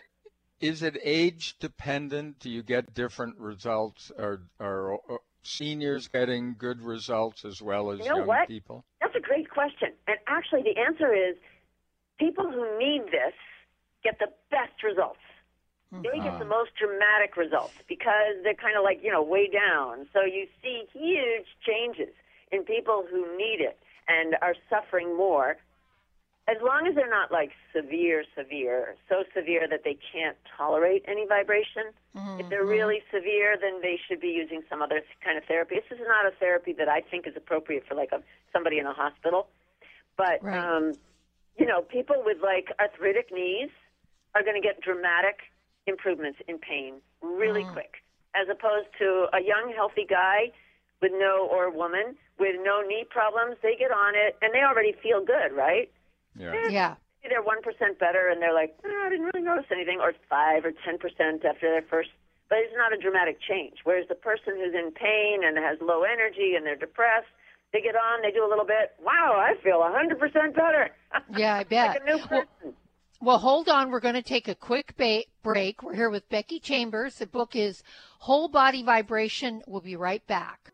[0.62, 2.39] is it age dependent?
[2.39, 4.12] Do you get different results?
[4.17, 8.47] Or are, are seniors getting good results as well as You know young what?
[8.47, 8.84] people?
[9.06, 9.89] That's a great question.
[10.08, 11.36] And actually, the answer is
[12.18, 13.38] people who need this
[14.04, 15.22] get the best results.
[15.94, 16.02] Hmm.
[16.02, 20.08] They get the most dramatic results because they're kind of like, you know, way down.
[20.12, 22.15] So you see huge changes
[22.52, 25.58] in people who need it and are suffering more.
[26.47, 31.25] As long as they're not like severe, severe, so severe that they can't tolerate any
[31.25, 31.89] vibration.
[32.15, 32.69] Mm-hmm, if they're mm-hmm.
[32.69, 35.75] really severe, then they should be using some other kind of therapy.
[35.75, 38.21] This is not a therapy that I think is appropriate for like a,
[38.53, 39.47] somebody in a hospital.
[40.17, 40.58] But Right.
[40.58, 40.93] um,
[41.58, 43.69] you know, people with like arthritic knees
[44.36, 45.39] are going to get dramatic
[45.88, 47.73] improvements in pain really mm-hmm.
[47.73, 48.03] quick,
[48.36, 50.51] as opposed to a young, healthy guy
[51.01, 53.58] with no or woman with no knee problems.
[53.63, 55.89] They get on it and they already feel good, right?
[56.38, 56.52] Yeah.
[56.54, 56.95] Eh, yeah.
[57.28, 60.63] They're one percent better, and they're like, oh, I didn't really notice anything, or five
[60.63, 62.10] or ten percent after their first
[62.50, 63.78] but it's not a dramatic change.
[63.84, 67.28] Whereas the person who's in pain and has low energy and they're depressed,
[67.74, 68.93] they get on, they do a little bit.
[69.04, 70.89] Wow, I feel 100% better.
[71.38, 71.88] Yeah, I bet.
[71.88, 72.48] like a new person.
[72.62, 72.74] Well,
[73.21, 73.89] well, hold on.
[73.89, 75.82] We're going to take a quick ba- break.
[75.82, 77.15] We're here with Becky Chambers.
[77.15, 77.82] The book is
[78.19, 79.62] Whole Body Vibration.
[79.65, 80.74] We'll be right back.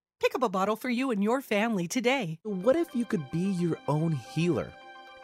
[0.21, 2.37] Pick up a bottle for you and your family today.
[2.43, 4.71] What if you could be your own healer?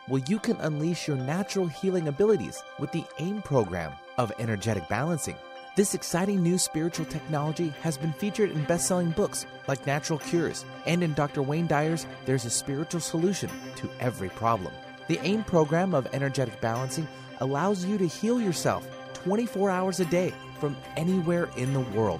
[0.08, 5.36] Well, you can unleash your natural healing abilities with the AIM program of energetic balancing.
[5.76, 10.66] This exciting new spiritual technology has been featured in best selling books like Natural Cures,
[10.88, 11.44] and in Dr.
[11.44, 14.74] Wayne Dyer's There's a Spiritual Solution to Every Problem.
[15.10, 17.08] The AIM program of energetic balancing
[17.40, 22.20] allows you to heal yourself 24 hours a day from anywhere in the world.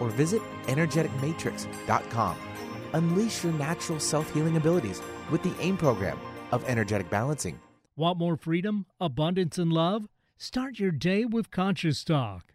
[0.00, 2.36] or visit energeticmatrix.com.
[2.94, 6.18] Unleash your natural self healing abilities with the AIM program
[6.52, 7.60] of energetic balancing.
[7.96, 10.08] Want more freedom, abundance, and love?
[10.36, 12.52] Start your day with Conscious Talk.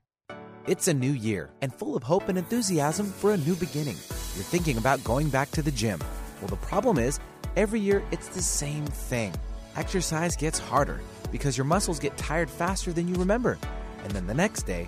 [0.65, 3.97] It's a new year and full of hope and enthusiasm for a new beginning.
[4.35, 5.99] You're thinking about going back to the gym.
[6.39, 7.19] Well, the problem is,
[7.57, 9.33] every year it's the same thing.
[9.75, 11.01] Exercise gets harder
[11.31, 13.59] because your muscles get tired faster than you remember.
[14.03, 14.87] And then the next day,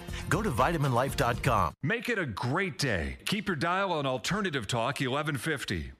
[0.31, 1.75] Go to vitaminlife.com.
[1.83, 3.17] Make it a great day.
[3.25, 5.91] Keep your dial on Alternative Talk 1150.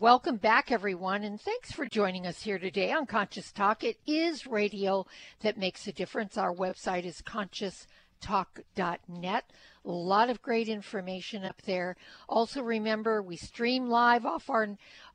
[0.00, 3.84] Welcome back, everyone, and thanks for joining us here today on Conscious Talk.
[3.84, 5.04] It is radio
[5.40, 6.38] that makes a difference.
[6.38, 9.44] Our website is conscioustalk.net.
[9.84, 11.96] A lot of great information up there.
[12.30, 14.68] Also, remember we stream live off our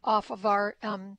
[0.04, 1.18] off of our um,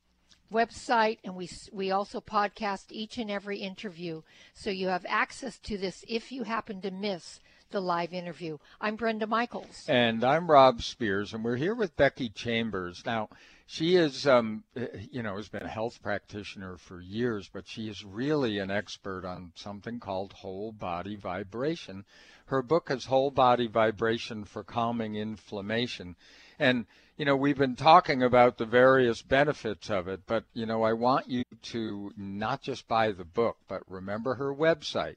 [0.53, 4.23] website, and we we also podcast each and every interview,
[4.55, 7.41] so you have access to this if you happen to miss
[7.71, 8.59] the live interview.
[8.81, 9.85] I'm Brenda Michaels.
[9.89, 13.03] And I'm Rob Spears, and we're here with Becky Chambers.
[13.05, 13.29] Now,
[13.67, 14.63] she is, um,
[15.11, 19.25] you know, has been a health practitioner for years, but she is really an expert
[19.25, 22.05] on something called whole body vibration.
[22.47, 26.15] Her book is Whole Body Vibration for Calming Inflammation.
[26.61, 26.87] And,
[27.17, 30.93] you know, we've been talking about the various benefits of it, but, you know, I
[30.93, 35.17] want you to not just buy the book, but remember her website.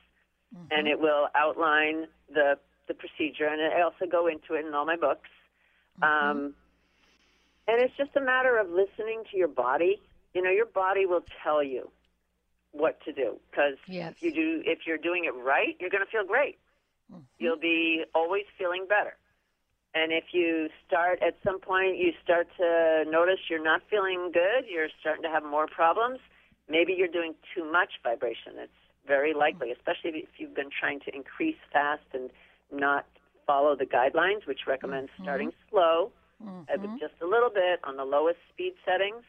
[0.55, 0.67] mm-hmm.
[0.73, 4.85] and it will outline the the procedure, and I also go into it in all
[4.85, 5.31] my books.
[6.03, 6.31] Mm-hmm.
[6.31, 6.55] Um,
[7.67, 10.01] and it's just a matter of listening to your body.
[10.35, 11.91] You know, your body will tell you
[12.73, 14.13] what to do because yes.
[14.17, 16.59] if you do, if you're doing it right, you're going to feel great.
[17.13, 17.23] Mm-hmm.
[17.39, 19.17] You'll be always feeling better.
[19.95, 24.65] And if you start at some point, you start to notice you're not feeling good,
[24.69, 26.19] you're starting to have more problems,
[26.69, 28.55] maybe you're doing too much vibration.
[28.57, 28.73] It's
[29.07, 32.31] very likely, especially if you've been trying to increase fast and
[32.73, 33.07] not
[33.47, 35.25] follow the guidelines, which recommends mm-hmm.
[35.25, 36.11] starting slow,
[36.45, 36.97] mm-hmm.
[36.99, 39.25] just a little bit on the lowest speed settings.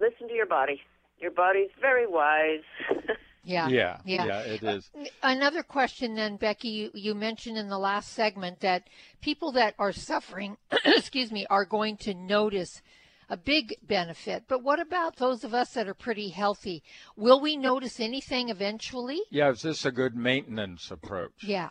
[0.00, 0.80] Listen to your body.
[1.18, 2.64] Your body's very wise.
[3.44, 3.68] Yeah.
[3.68, 3.98] Yeah.
[4.04, 4.26] Yeah.
[4.26, 4.90] Yeah, it is.
[5.22, 8.88] Another question then, Becky, you, you mentioned in the last segment that
[9.20, 12.82] people that are suffering, excuse me, are going to notice
[13.28, 14.44] a big benefit.
[14.46, 16.82] But what about those of us that are pretty healthy?
[17.16, 19.20] Will we notice anything eventually?
[19.30, 21.32] Yeah, is this a good maintenance approach?
[21.42, 21.70] Yeah.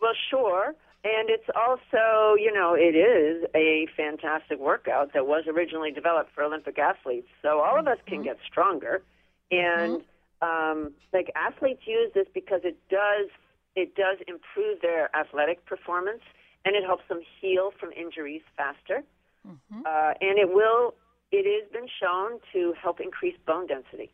[0.00, 0.74] Well, sure.
[1.02, 6.44] And it's also, you know, it is a fantastic workout that was originally developed for
[6.44, 7.28] Olympic athletes.
[7.40, 9.02] So all of us can get stronger.
[9.50, 10.02] And
[10.42, 13.28] um, like athletes use this because it does
[13.76, 16.22] it does improve their athletic performance
[16.64, 19.02] and it helps them heal from injuries faster.
[19.48, 19.80] Mm-hmm.
[19.86, 20.94] Uh, and it will
[21.32, 24.10] it has been shown to help increase bone density.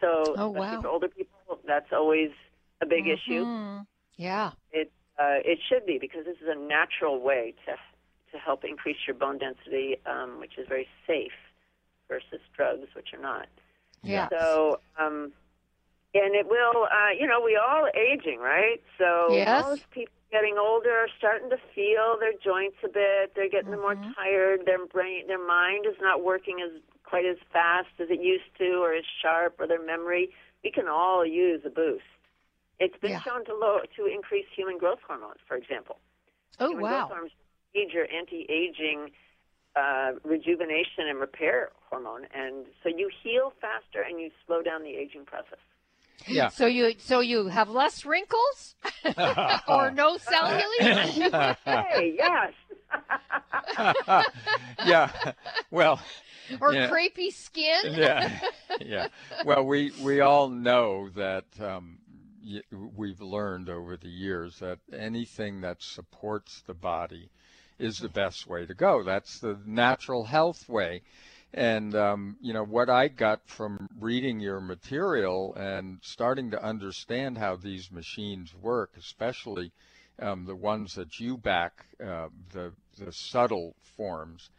[0.00, 0.80] So Oh, wow.
[0.80, 2.30] for older people, that's always
[2.80, 3.44] a big issue.
[3.44, 3.86] Mhm.
[4.16, 4.52] Yeah.
[4.72, 7.74] It uh, it should be because this is a natural way to
[8.32, 11.32] to help increase your bone density, um, which is very safe
[12.08, 13.48] versus drugs, which are not.
[14.04, 14.28] Yeah.
[14.30, 15.32] So, um,
[16.14, 18.80] and it will, uh, you know, we all aging, right?
[18.98, 19.64] So Yes.
[19.66, 23.34] most people getting older are starting to feel their joints a bit.
[23.34, 24.64] They're getting more tired.
[24.64, 28.78] Their brain, their mind is not working as quite as fast as it used to,
[28.78, 30.30] or as sharp, or their memory.
[30.62, 32.04] We can all use a boost.
[32.80, 33.20] It's been Yeah.
[33.22, 35.98] shown to low, to increase human growth hormones, for example.
[36.58, 36.90] Oh, human wow.
[36.90, 37.32] growth hormones
[37.74, 39.10] major anti-aging
[39.76, 44.96] uh, rejuvenation and repair hormone, and so you heal faster and you slow down the
[44.96, 45.58] aging process.
[46.26, 46.48] Yeah.
[46.48, 48.74] So you so you have less wrinkles
[49.68, 51.56] or no cellulite?
[51.64, 52.52] hey, yes.
[54.86, 55.32] yeah.
[55.70, 56.00] Well,
[56.60, 56.90] or yeah.
[56.90, 57.94] crepey skin?
[57.94, 58.40] yeah,
[58.80, 59.06] yeah.
[59.44, 61.99] Well, we we all know that um, y-
[62.96, 67.30] we've learned over the years that anything that supports the body
[67.78, 69.02] is the best way to go.
[69.02, 71.02] That's the natural health way.
[71.52, 77.38] And um, you know what I got from reading your material and starting to understand
[77.38, 79.72] how these machines work, especially
[80.20, 84.50] um, the ones that you back, uh, the the subtle forms.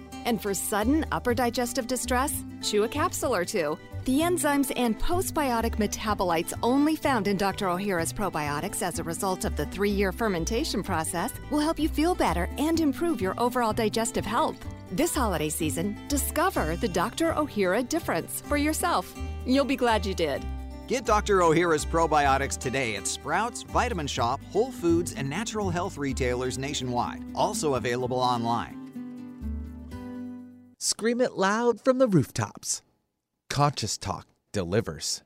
[0.25, 3.77] And for sudden upper digestive distress, chew a capsule or two.
[4.05, 7.67] The enzymes and postbiotic metabolites only found in Dr.
[7.67, 12.15] Ohhira's probiotics as a result of the three year fermentation process will help you feel
[12.15, 14.57] better and improve your overall digestive health.
[14.91, 17.33] This holiday season, discover the Dr.
[17.33, 19.13] Ohhira difference for yourself.
[19.45, 20.43] You'll be glad you did.
[20.87, 21.39] Get Dr.
[21.39, 27.23] Ohhira's probiotics today at Sprouts, Vitamin Shoppe, Whole Foods, and natural health retailers nationwide.
[27.35, 28.80] Also available online.
[30.83, 32.81] Scream it loud from the rooftops.
[33.51, 35.21] Conscious Talk delivers.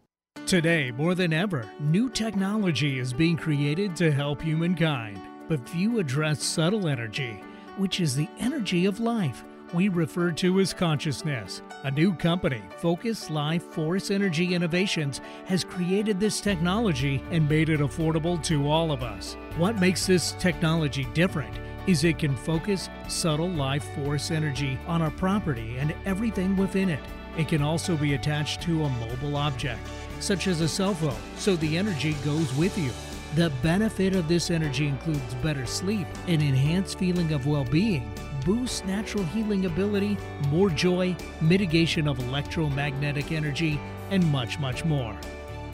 [0.45, 5.17] Today, more than ever, new technology is being created to help humankind.
[5.47, 7.41] But few address subtle energy,
[7.77, 11.61] which is the energy of life we refer to as consciousness.
[11.85, 17.79] A new company, Focus Life Force Energy Innovations, has created this technology and made it
[17.79, 19.37] affordable to all of us.
[19.55, 21.57] What makes this technology different
[21.87, 26.99] is it can focus subtle life force energy on a property and everything within it.
[27.37, 29.81] It can also be attached to a mobile object,
[30.19, 32.91] such as a cell phone, so the energy goes with you.
[33.35, 38.09] The benefit of this energy includes better sleep, an enhanced feeling of well being,
[38.45, 40.17] boosts natural healing ability,
[40.49, 43.79] more joy, mitigation of electromagnetic energy,
[44.11, 45.17] and much, much more.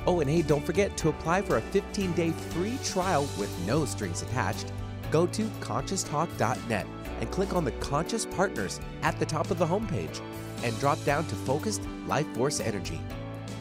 [0.07, 3.86] Oh, and hey, don't forget to apply for a 15 day free trial with no
[3.86, 4.72] strings attached.
[5.12, 6.88] Go to conscioustalk.net
[7.20, 10.22] and click on the Conscious Partners at the top of the homepage
[10.64, 12.99] and drop down to Focused Life Force Energy.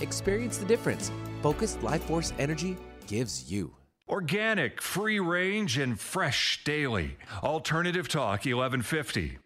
[0.01, 1.11] Experience the difference
[1.43, 2.77] Focused Life Force Energy
[3.07, 3.75] gives you.
[4.09, 7.17] Organic, free range, and fresh daily.
[7.43, 9.39] Alternative Talk 1150.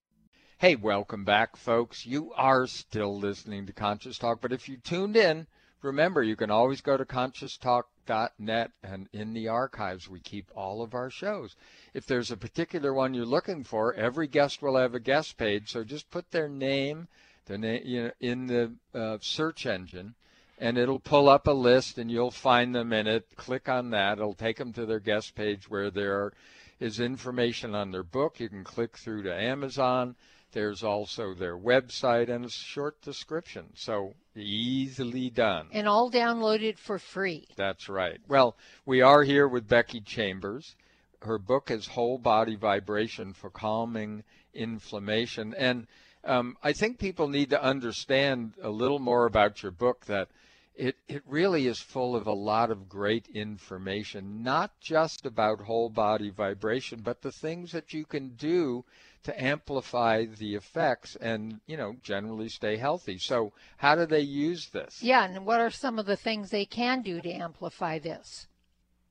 [0.58, 2.06] Hey, welcome back, folks.
[2.06, 5.46] You are still listening to Conscious Talk, but if you tuned in,
[5.84, 10.94] remember you can always go to conscioustalk.net and in the archives we keep all of
[10.94, 11.54] our shows.
[11.92, 15.70] If there's a particular one you're looking for, every guest will have a guest page,
[15.70, 17.08] so just put their name,
[17.48, 20.14] you know, in the uh, search engine
[20.58, 23.26] and it'll pull up a list and you'll find them in it.
[23.36, 24.18] Click on that.
[24.18, 26.32] It'll take them to their guest page where there
[26.80, 28.40] is information on their book.
[28.40, 30.16] You can click through to Amazon.
[30.54, 33.66] There's also their website and a short description.
[33.74, 35.66] So easily done.
[35.72, 37.48] And all downloaded for free.
[37.56, 38.20] That's right.
[38.28, 40.76] Well, we are here with Becky Chambers.
[41.22, 44.22] Her book is Whole Body Vibration for Calming
[44.54, 45.54] Inflammation.
[45.54, 45.88] And
[46.22, 50.28] um, I think people need to understand a little more about your book that
[50.76, 55.88] it, it really is full of a lot of great information, not just about whole
[55.88, 58.84] body vibration, but the things that you can do
[59.24, 63.18] to amplify the effects and, you know, generally stay healthy.
[63.18, 65.02] So, how do they use this?
[65.02, 68.46] Yeah, and what are some of the things they can do to amplify this?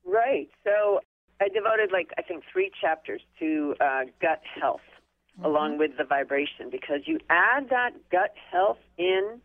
[0.04, 0.48] Right.
[0.64, 1.00] So,
[1.40, 4.80] I devoted like I think three chapters to uh, gut health
[5.36, 5.44] mm-hmm.
[5.44, 9.40] along with the vibration because you add that gut health in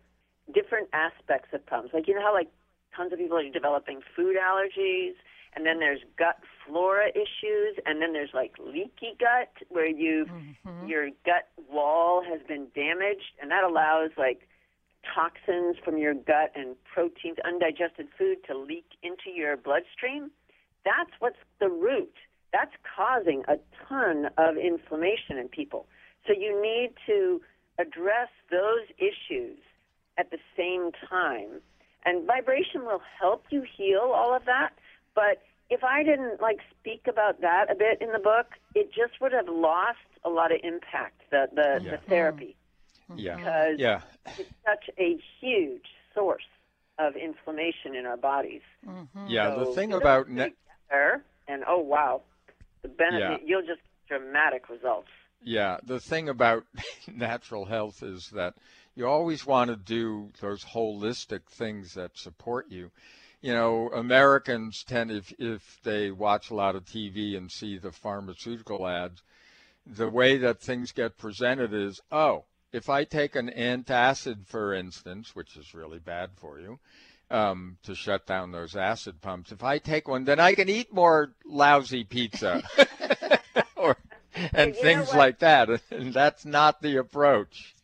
[0.53, 1.93] different aspects of problems.
[1.93, 2.49] Like you know how like
[2.95, 5.13] tons of people are developing food allergies
[5.55, 10.87] and then there's gut flora issues and then there's like leaky gut where you mm-hmm.
[10.87, 14.47] your gut wall has been damaged and that allows like
[15.15, 20.29] toxins from your gut and proteins undigested food to leak into your bloodstream
[20.85, 22.13] that's what's the root
[22.51, 25.85] that's causing a ton of inflammation in people.
[26.25, 27.41] So you need to
[27.77, 29.57] address those issues
[30.17, 31.61] at the same time.
[32.05, 34.71] And vibration will help you heal all of that.
[35.19, 39.19] But if I didn't like speak about that a bit in the book, it just
[39.19, 41.91] would have lost a lot of impact, the, the, yeah.
[41.91, 42.55] the therapy.
[43.15, 43.35] Yeah.
[43.35, 44.01] Because yeah.
[44.37, 46.47] it's such a huge source
[46.99, 48.61] of inflammation in our bodies.
[48.87, 49.27] Mm-hmm.
[49.27, 50.53] Yeah, so the thing about ne-
[51.47, 52.21] and oh wow,
[52.81, 53.45] the benefit yeah.
[53.45, 55.09] you'll just dramatic results.
[55.41, 56.63] Yeah, the thing about
[57.13, 58.53] natural health is that
[58.95, 62.91] you always want to do those holistic things that support you.
[63.41, 67.91] You know, Americans tend if if they watch a lot of TV and see the
[67.91, 69.21] pharmaceutical ads,
[69.85, 75.35] the way that things get presented is, oh, if I take an antacid, for instance,
[75.35, 76.79] which is really bad for you,
[77.31, 79.51] um, to shut down those acid pumps.
[79.51, 82.63] If I take one, then I can eat more lousy pizza
[83.75, 83.97] or,
[84.53, 85.69] and you things like that.
[85.91, 87.75] And that's not the approach.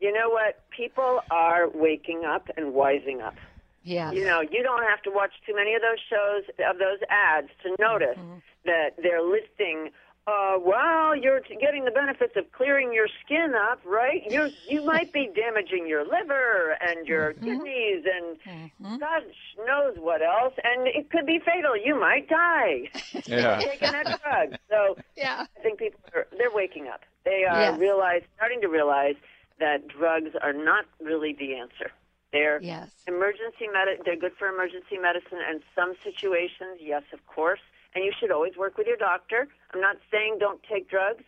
[0.00, 0.62] You know what?
[0.70, 3.34] People are waking up and wising up.
[3.82, 4.12] Yeah.
[4.12, 7.48] You know, you don't have to watch too many of those shows of those ads
[7.62, 8.38] to notice Mm-hmm.
[8.66, 9.90] that they're listing.
[10.26, 14.22] Uh, well, you're t- getting the benefits of clearing your skin up, right?
[14.30, 17.44] You you might be damaging your liver and your Mm-hmm.
[17.44, 19.22] kidneys and God
[19.66, 21.74] knows what else, and it could be fatal.
[21.76, 22.90] You might die
[23.26, 23.58] Yeah.
[23.60, 24.58] taking that drug.
[24.68, 25.46] So Yeah.
[25.56, 27.00] I think people are they're waking up.
[27.24, 27.78] They are Yes.
[27.80, 29.16] realize starting to realize
[29.58, 31.90] that drugs are not really the answer.
[32.32, 32.90] They're Yes.
[33.08, 37.60] emergency med- they're good for emergency medicine and some situations, yes, of course.
[37.94, 39.48] And you should always work with your doctor.
[39.74, 41.24] I'm not saying don't take drugs,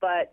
[0.00, 0.32] but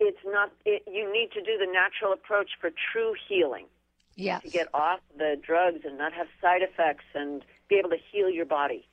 [0.00, 3.66] it's not it, you need to do the natural approach for true healing
[4.14, 4.42] Yes.
[4.42, 8.30] to get off the drugs and not have side effects and be able to heal
[8.30, 8.88] your body.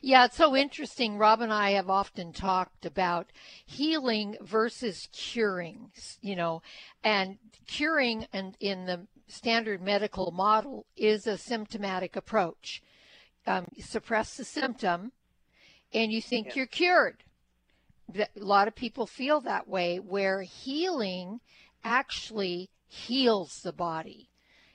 [0.00, 1.18] Yeah, it's so interesting.
[1.18, 3.30] Rob and I have often talked about
[3.66, 5.90] healing versus curing,
[6.22, 6.62] you know,
[7.02, 12.82] and curing and in the standard medical model is a symptomatic approach.
[13.46, 15.12] Um, suppress the symptom
[15.92, 16.52] and you think Yeah.
[16.56, 17.24] you're cured.
[18.14, 21.40] A lot of people feel that way, where healing
[21.84, 24.28] actually heals the body.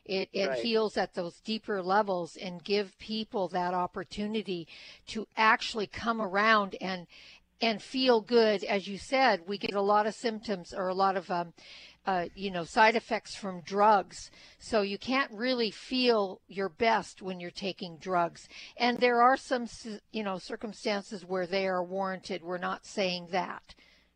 [0.06, 0.60] It, it Right.
[0.60, 4.68] heals at those deeper levels and give people that opportunity
[5.08, 7.08] to actually come around and
[7.62, 8.62] and feel good.
[8.66, 11.54] As you said, we get a lot of symptoms or a lot of um,
[12.06, 14.30] uh, you know side effects from drugs,
[14.60, 18.48] so you can't really feel your best when you're taking drugs.
[18.78, 19.68] And there are some
[20.12, 22.44] you know circumstances where they are warranted.
[22.44, 23.76] We're not saying that.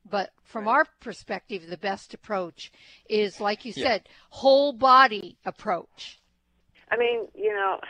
[0.10, 2.72] But from our perspective, the best approach
[3.10, 3.84] is, like you Yeah.
[3.84, 6.22] said, whole body approach.
[6.90, 7.82] I mean, you know,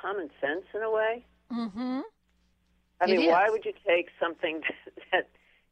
[0.00, 1.26] common sense in a way.
[1.50, 2.00] Mm-hmm.
[3.00, 4.62] I mean, why would you take something
[5.12, 5.28] that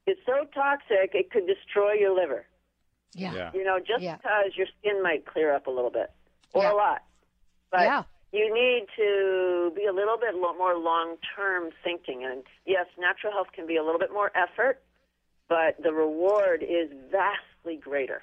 [0.07, 2.47] is so toxic it could destroy your liver?
[3.15, 3.35] Yeah.
[3.35, 3.51] Yeah.
[3.55, 4.17] You know, just Yeah.
[4.17, 6.11] because your skin might clear up a little bit
[6.55, 6.73] or Yeah.
[6.73, 7.03] a lot.
[7.71, 8.03] But Yeah.
[8.33, 12.25] you need to be a little bit more long-term thinking.
[12.25, 14.83] And yes, natural health can be a little bit more effort,
[15.49, 18.23] but the reward is vastly greater.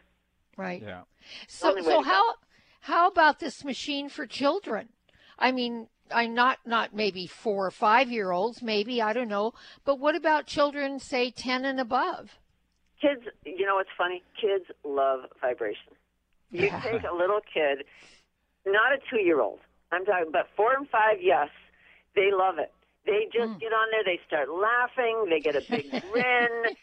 [0.57, 0.81] Right.
[0.81, 1.03] Yeah.
[1.47, 2.01] So, so to go.
[2.03, 2.35] how
[2.81, 4.89] how about this machine for children?
[5.37, 9.53] I mean, I not not maybe four or five year olds, maybe I don't know,
[9.83, 12.37] but what about children, say ten and above?
[13.05, 14.23] Kids, you know what's funny?
[14.41, 15.93] Kids love vibration.
[16.51, 16.81] You Yeah.
[16.81, 17.85] take a little kid,
[18.65, 19.59] not a two-year-old.
[19.91, 21.49] I'm talking, but four and five, yes,
[22.15, 22.73] they love it.
[23.05, 23.59] They just Hmm.
[23.61, 26.73] get on there, they start laughing, they get a big grin.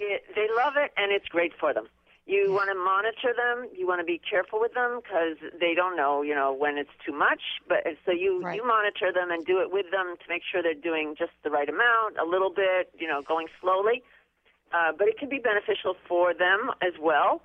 [0.00, 1.88] It, they love it, and it's great for them.
[2.24, 3.68] You want to monitor them.
[3.76, 6.94] You want to be careful with them because they don't know, you know, when it's
[7.04, 7.42] too much.
[7.68, 8.56] But so you Right.
[8.56, 11.50] you monitor them and do it with them to make sure they're doing just the
[11.50, 14.02] right amount, a little bit, you know, going slowly.
[14.72, 17.42] Uh, but it can be beneficial for them as well.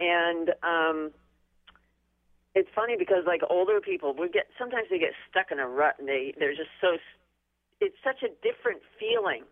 [0.00, 1.12] And um,
[2.54, 5.96] it's funny because like older people, we get sometimes they get stuck in a rut
[5.98, 6.96] and they they're just so.
[7.80, 9.44] It's such a different feeling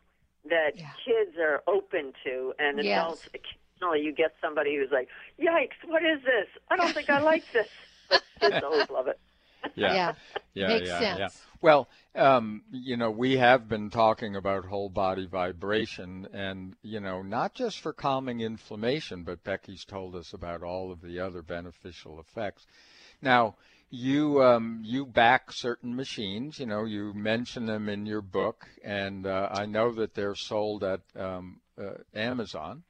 [0.48, 0.90] that Yeah.
[1.04, 2.94] kids are open to, and Yes.
[2.94, 3.22] adults.
[3.34, 5.08] Occasionally, you get somebody who's like,
[5.38, 5.78] "Yikes!
[5.86, 6.46] What is this?
[6.70, 7.68] I don't think I like this."
[8.08, 9.18] But kids always love it.
[9.74, 9.94] Yeah.
[9.94, 10.14] Yeah.
[10.54, 11.16] Yeah, Makes yeah, yeah.
[11.16, 11.42] sense.
[11.62, 17.22] Well, um, you know, we have been talking about whole body vibration, and you know,
[17.22, 22.20] not just for calming inflammation, but Becky's told us about all of the other beneficial
[22.20, 22.66] effects.
[23.22, 23.54] Now,
[23.88, 26.58] you um, you back certain machines.
[26.58, 30.84] You know, you mention them in your book, and uh, I know that they're sold
[30.84, 32.82] at um, uh, Amazon.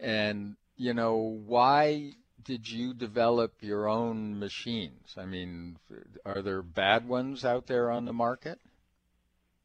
[0.00, 2.12] And you know, why
[2.48, 5.14] did you develop your own machines?
[5.18, 5.76] I mean,
[6.24, 8.58] are there bad ones out there on the market?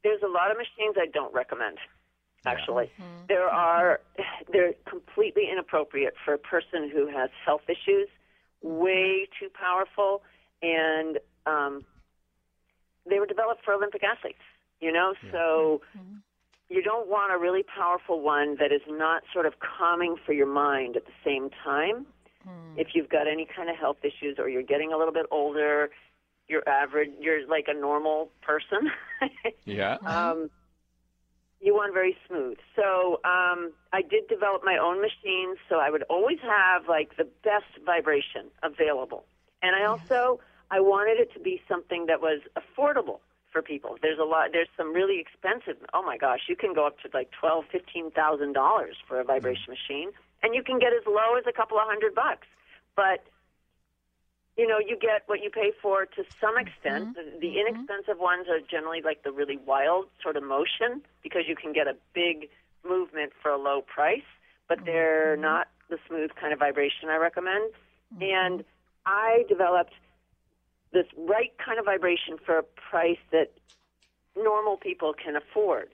[0.04, 1.78] There's a lot of machines I don't recommend.
[2.46, 2.92] Actually,
[3.30, 4.02] there are
[4.52, 8.10] they're completely inappropriate for a person who has health issues.
[8.62, 10.22] Way too powerful,
[10.62, 11.86] and um,
[13.10, 14.44] they were developed for Olympic athletes.
[14.82, 15.82] You know, so
[16.68, 20.52] you don't want a really powerful one that is not sort of calming for your
[20.54, 22.08] mind at the same time.
[22.76, 25.90] If you've got any kind of health issues or you're getting a little bit older,
[26.48, 28.92] you're average, you're like a normal person.
[29.66, 29.98] Yeah.
[30.06, 30.50] um,
[31.62, 32.58] you want very smooth.
[32.76, 37.24] So um, I did develop my own machines, so I would always have like the
[37.44, 39.24] best vibration available.
[39.62, 43.20] And I also I wanted it to be something that was affordable
[43.52, 43.96] for people.
[44.02, 44.50] There's a lot.
[44.52, 45.82] There's some really expensive.
[45.94, 49.24] Oh my gosh, you can go up to like twelve, fifteen thousand dollars for a
[49.24, 50.10] vibration machine,
[50.44, 52.48] and you can get as low as a couple of hundred bucks.
[52.96, 53.24] But
[54.58, 57.18] you know, you get what you pay for to some extent.
[57.18, 57.34] Mm-hmm.
[57.34, 57.68] The, the mm-hmm.
[57.68, 61.88] inexpensive ones are generally like the really wild sort of motion because you can get
[61.88, 62.50] a big
[62.88, 64.22] movement for a low price,
[64.68, 64.86] but mm-hmm.
[64.86, 67.72] they're not the smooth kind of vibration I recommend.
[68.22, 68.64] And
[69.08, 69.94] I developed
[70.92, 73.52] this right kind of vibration for a price that
[74.36, 75.90] normal people can afford.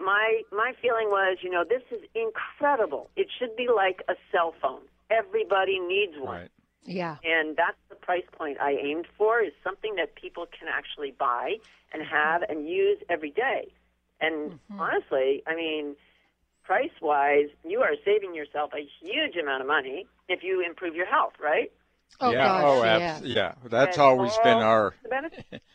[0.00, 3.10] My my feeling was, you know, this is incredible.
[3.16, 4.80] It should be like a cell phone.
[5.10, 6.40] Everybody needs one.
[6.40, 6.50] Right.
[6.84, 7.16] Yeah.
[7.22, 11.56] And that's the price point I aimed for is something that people can actually buy
[11.92, 13.72] and have and use every day.
[14.20, 14.80] And mm-hmm.
[14.80, 15.96] honestly, I mean,
[16.64, 21.06] price wise, you are saving yourself a huge amount of money if you improve your
[21.06, 21.70] health, right?
[22.20, 22.44] Oh, yeah.
[22.44, 22.96] gosh, oh, yeah.
[22.96, 23.52] abs- yeah.
[23.66, 25.44] That's And always been our the benefits.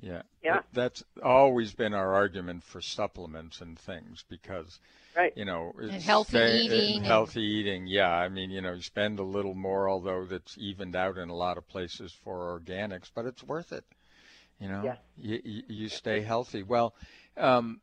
[0.00, 0.22] yeah.
[0.42, 0.60] Yeah.
[0.72, 4.78] That's always been our argument for supplements and things because
[5.16, 5.32] Right.
[5.36, 7.86] you know And healthy ve- eating and- healthy eating.
[7.86, 11.28] Yeah, I mean, you know, you spend a little more, although that's evened out in
[11.28, 13.84] a lot of places for organics, but it's worth it.
[14.60, 14.98] You know, Yes.
[15.16, 16.62] you, you, you stay healthy.
[16.62, 16.94] Well,
[17.36, 17.80] um,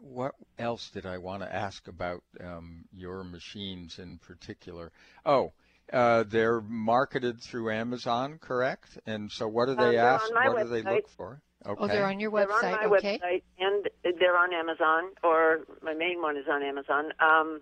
[0.00, 4.92] what else did I want to ask about um, your machines in particular?
[5.24, 5.52] Oh,
[5.92, 8.98] uh, they're marketed through Amazon, correct?
[9.06, 10.24] And so, what do Um, they they're ask?
[10.26, 11.40] on my What do they look for?
[11.66, 11.80] Okay.
[11.80, 12.74] Oh, they're on your They're website.
[12.82, 13.18] on my okay.
[13.22, 17.12] website, and they're on Amazon, or my main one is on Amazon.
[17.20, 17.60] Um,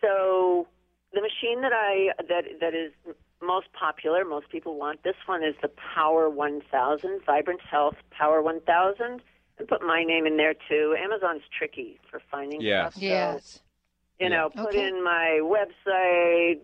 [0.00, 0.66] so
[1.12, 2.92] the machine that I that that is
[3.42, 9.22] most popular, most people want this one is the Power 1000 Vibrant Health Power 1000.
[9.58, 10.94] And put my name in there too.
[11.02, 12.92] Amazon's tricky for finding Yes.
[12.92, 12.92] stuff.
[12.94, 13.60] so, Yes.
[14.20, 14.62] you know, Yeah.
[14.62, 14.86] put Okay.
[14.86, 16.60] in my website,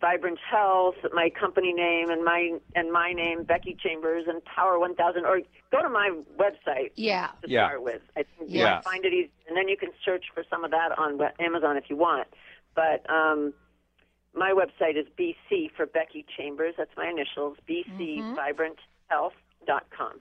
[0.00, 4.94] Vibrant Health, my company name, and my and my name, Becky Chambers, and Power One
[4.94, 5.40] Thousand, or
[5.70, 7.28] go to my website Yeah.
[7.42, 7.66] to Yeah.
[7.68, 8.02] start with.
[8.16, 8.74] I think Yeah.
[8.74, 11.76] you'll find it easy, and then you can search for some of that on Amazon
[11.76, 12.28] if you want.
[12.74, 13.52] But um,
[14.34, 16.74] my website is BC for Becky Chambers.
[16.78, 17.58] That's my initials.
[17.68, 20.20] BCVibrantHealth.com.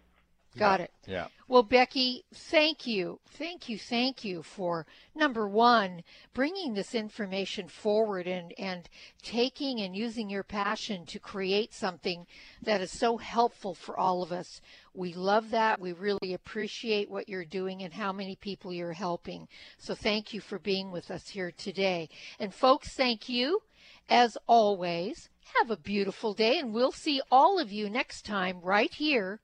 [0.58, 0.92] Got it.
[1.06, 1.28] Yeah.
[1.48, 3.20] Well, Becky, thank you.
[3.28, 3.78] Thank you.
[3.78, 8.90] Thank you for number one, bringing this information forward and, and
[9.22, 12.26] taking and using your passion to create something
[12.64, 14.60] that is so helpful for all of us.
[14.94, 15.80] We love that.
[15.80, 19.48] We really appreciate what you're doing and how many people you're helping.
[19.78, 22.10] So thank you for being with us here today.
[22.40, 23.62] And folks, thank you.
[24.10, 25.30] As always,
[25.60, 29.40] have a beautiful day and we'll see all of you next time right here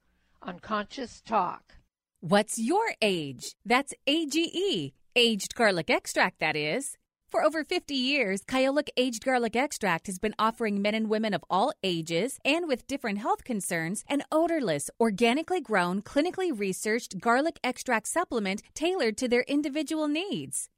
[0.46, 1.78] on Conscious Talk.
[2.22, 3.56] What's your age?
[3.66, 6.98] That's AGE, aged garlic extract, that is.
[7.28, 11.44] For over 50 years, Kyolic Aged Garlic Extract has been offering men and women of
[11.50, 18.08] all ages and with different health concerns an odorless, organically grown, clinically researched garlic extract
[18.08, 20.70] supplement tailored to their individual needs.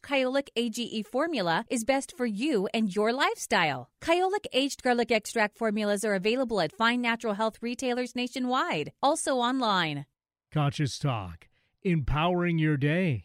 [0.00, 3.88] Kyolic AGE formula is best for you and your lifestyle.
[4.00, 10.06] Kyolic aged garlic extract formulas are available at fine natural health retailers nationwide, also online.
[10.52, 11.48] Conscious Talk,
[11.82, 13.24] empowering your day.